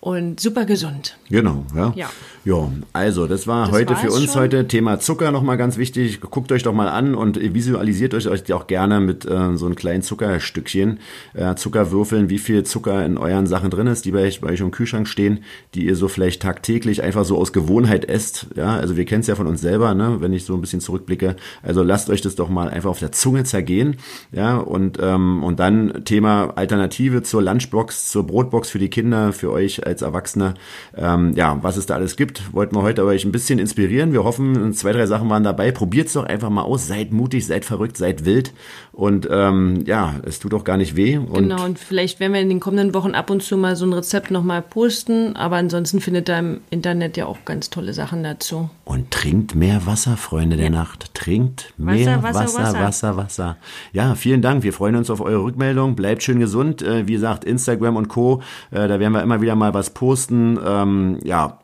und 0.00 0.38
super 0.40 0.64
gesund. 0.64 1.16
Genau, 1.28 1.64
ja. 1.74 1.92
Ja, 1.96 2.10
ja 2.48 2.68
also 2.92 3.26
das 3.26 3.46
war 3.46 3.66
das 3.66 3.74
heute 3.74 3.96
für 3.96 4.10
uns 4.10 4.32
schon. 4.32 4.42
heute 4.42 4.66
Thema 4.68 4.98
Zucker 4.98 5.30
nochmal 5.30 5.56
ganz 5.56 5.76
wichtig. 5.76 6.20
Guckt 6.20 6.50
euch 6.52 6.62
doch 6.62 6.72
mal 6.72 6.88
an 6.88 7.14
und 7.14 7.38
visualisiert 7.54 8.14
euch 8.14 8.28
euch 8.28 8.52
auch 8.52 8.66
gerne 8.66 9.00
mit 9.00 9.24
äh, 9.24 9.56
so 9.56 9.66
einem 9.66 9.74
kleinen 9.74 10.02
Zuckerstückchen, 10.02 10.98
äh, 11.34 11.54
Zuckerwürfeln, 11.54 12.30
wie 12.30 12.38
viel 12.38 12.64
Zucker 12.64 13.04
in 13.04 13.18
euren 13.18 13.46
Sachen 13.46 13.70
drin 13.70 13.86
ist, 13.86 14.04
die 14.04 14.12
bei 14.12 14.24
euch, 14.24 14.40
bei 14.40 14.48
euch 14.48 14.60
im 14.60 14.70
Kühlschrank 14.70 15.08
stehen, 15.08 15.44
die 15.74 15.86
ihr 15.86 15.96
so 15.96 16.08
vielleicht 16.08 16.42
tagtäglich 16.42 17.02
einfach 17.02 17.24
so 17.24 17.36
aus 17.38 17.52
Gewohnheit 17.52 18.04
esst. 18.06 18.46
Ja, 18.56 18.76
also 18.76 18.96
wir 18.96 19.04
kennen 19.04 19.20
es 19.20 19.26
ja 19.26 19.34
von 19.34 19.46
uns 19.46 19.60
selber, 19.60 19.94
ne, 19.94 20.16
wenn 20.20 20.32
ich 20.32 20.44
so 20.44 20.54
ein 20.54 20.60
bisschen 20.60 20.80
zurückblicke. 20.80 21.36
Also 21.62 21.82
lasst 21.82 22.10
euch 22.10 22.22
das 22.22 22.34
doch 22.34 22.48
mal 22.48 22.68
einfach 22.68 22.90
auf 22.90 22.98
der 22.98 23.12
Zunge 23.12 23.44
zergehen. 23.44 23.96
Ja, 24.32 24.56
und, 24.56 24.98
ähm, 25.00 25.42
und 25.42 25.60
dann 25.60 26.04
Thema 26.04 26.52
Alternative 26.56 27.22
zur 27.22 27.42
Lunchbox, 27.42 28.10
zur 28.10 28.26
Brotbox 28.26 28.70
für 28.70 28.78
die 28.78 28.90
Kinder, 28.90 29.32
für 29.32 29.50
euch 29.52 29.86
als 29.86 30.02
Erwachsener, 30.02 30.54
ähm, 30.96 31.32
ja, 31.34 31.58
was 31.62 31.76
es 31.76 31.86
da 31.86 31.94
alles 31.94 32.16
gibt. 32.16 32.37
Damit 32.38 32.54
wollten 32.54 32.76
wir 32.76 32.82
heute 32.82 33.04
euch 33.04 33.24
ein 33.24 33.32
bisschen 33.32 33.58
inspirieren. 33.58 34.12
Wir 34.12 34.24
hoffen, 34.24 34.72
zwei, 34.74 34.92
drei 34.92 35.06
Sachen 35.06 35.28
waren 35.30 35.44
dabei. 35.44 35.72
Probiert's 35.72 36.12
doch 36.12 36.24
einfach 36.24 36.50
mal 36.50 36.62
aus. 36.62 36.86
Seid 36.86 37.12
mutig, 37.12 37.46
seid 37.46 37.64
verrückt, 37.64 37.96
seid 37.96 38.24
wild. 38.24 38.52
Und 38.92 39.28
ähm, 39.30 39.84
ja, 39.86 40.14
es 40.24 40.38
tut 40.40 40.54
auch 40.54 40.64
gar 40.64 40.76
nicht 40.76 40.96
weh. 40.96 41.18
Und 41.18 41.48
genau, 41.48 41.64
und 41.64 41.78
vielleicht 41.78 42.20
werden 42.20 42.32
wir 42.32 42.40
in 42.40 42.48
den 42.48 42.60
kommenden 42.60 42.94
Wochen 42.94 43.14
ab 43.14 43.30
und 43.30 43.42
zu 43.42 43.56
mal 43.56 43.76
so 43.76 43.86
ein 43.86 43.92
Rezept 43.92 44.30
nochmal 44.30 44.62
posten. 44.62 45.36
Aber 45.36 45.56
ansonsten 45.56 46.00
findet 46.00 46.28
ihr 46.28 46.38
im 46.38 46.60
Internet 46.70 47.16
ja 47.16 47.26
auch 47.26 47.44
ganz 47.44 47.70
tolle 47.70 47.92
Sachen 47.92 48.22
dazu. 48.22 48.70
Und 48.84 49.10
trinkt 49.10 49.54
mehr 49.54 49.86
Wasser, 49.86 50.16
Freunde 50.16 50.56
der 50.56 50.70
Nacht. 50.70 51.14
Trinkt 51.14 51.72
mehr 51.76 52.22
Wasser, 52.22 52.40
Wasser, 52.40 52.62
Wasser, 52.62 52.80
Wasser, 52.80 53.16
Wasser. 53.16 53.56
Ja, 53.92 54.14
vielen 54.14 54.42
Dank. 54.42 54.62
Wir 54.62 54.72
freuen 54.72 54.96
uns 54.96 55.10
auf 55.10 55.20
eure 55.20 55.42
Rückmeldung. 55.42 55.94
Bleibt 55.94 56.22
schön 56.22 56.40
gesund. 56.40 56.82
Äh, 56.82 57.06
wie 57.06 57.12
gesagt, 57.12 57.44
Instagram 57.44 57.96
und 57.96 58.08
Co. 58.08 58.42
Äh, 58.70 58.88
da 58.88 58.98
werden 59.00 59.12
wir 59.12 59.22
immer 59.22 59.40
wieder 59.40 59.54
mal 59.54 59.74
was 59.74 59.90
posten. 59.90 60.58
Ähm, 60.64 61.18
ja, 61.24 61.58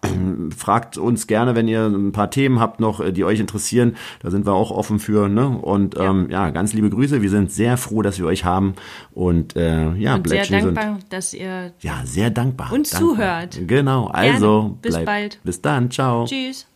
fragt 0.57 0.99
uns 0.99 1.27
gerne, 1.27 1.55
wenn 1.55 1.69
ihr 1.69 1.87
ein 1.87 2.13
paar 2.13 2.31
Themen 2.31 2.61
habt 2.61 2.81
noch, 2.81 3.01
äh, 3.01 3.13
die 3.13 3.25
euch 3.25 3.41
interessieren. 3.41 3.97
Da 4.21 4.31
sind 4.31 4.47
wir 4.47 4.53
auch 4.53 4.71
offen 4.71 4.99
für. 4.99 5.29
Ne? 5.29 5.49
Und 5.49 5.99
ähm, 5.99 6.29
ja. 6.31 6.47
ja, 6.47 6.51
ganz 6.51 6.73
liebe 6.73 6.91
Grüße. 6.91 7.23
Wir 7.23 7.31
sind 7.31 7.51
sehr 7.51 7.77
froh, 7.77 8.03
dass 8.03 8.19
wir 8.19 8.27
euch 8.27 8.45
haben. 8.45 8.75
Und 9.13 9.57
äh, 9.57 9.93
ja, 9.95 10.17
und 10.17 10.29
sehr 10.29 10.47
dankbar, 10.47 10.99
dass 11.11 11.35
ihr 11.35 11.73
ja 11.81 12.03
sehr 12.05 12.31
dankbar 12.31 12.73
uns 12.73 12.91
dankbar. 12.91 13.11
zuhört. 13.11 13.61
Genau. 13.67 14.07
Also 14.07 14.79
Bis 14.83 14.93
bleibt, 14.93 15.07
bald. 15.07 15.41
Bis 15.45 15.61
dann. 15.61 15.91
Ciao. 15.91 16.25
Tschüss. 16.27 16.67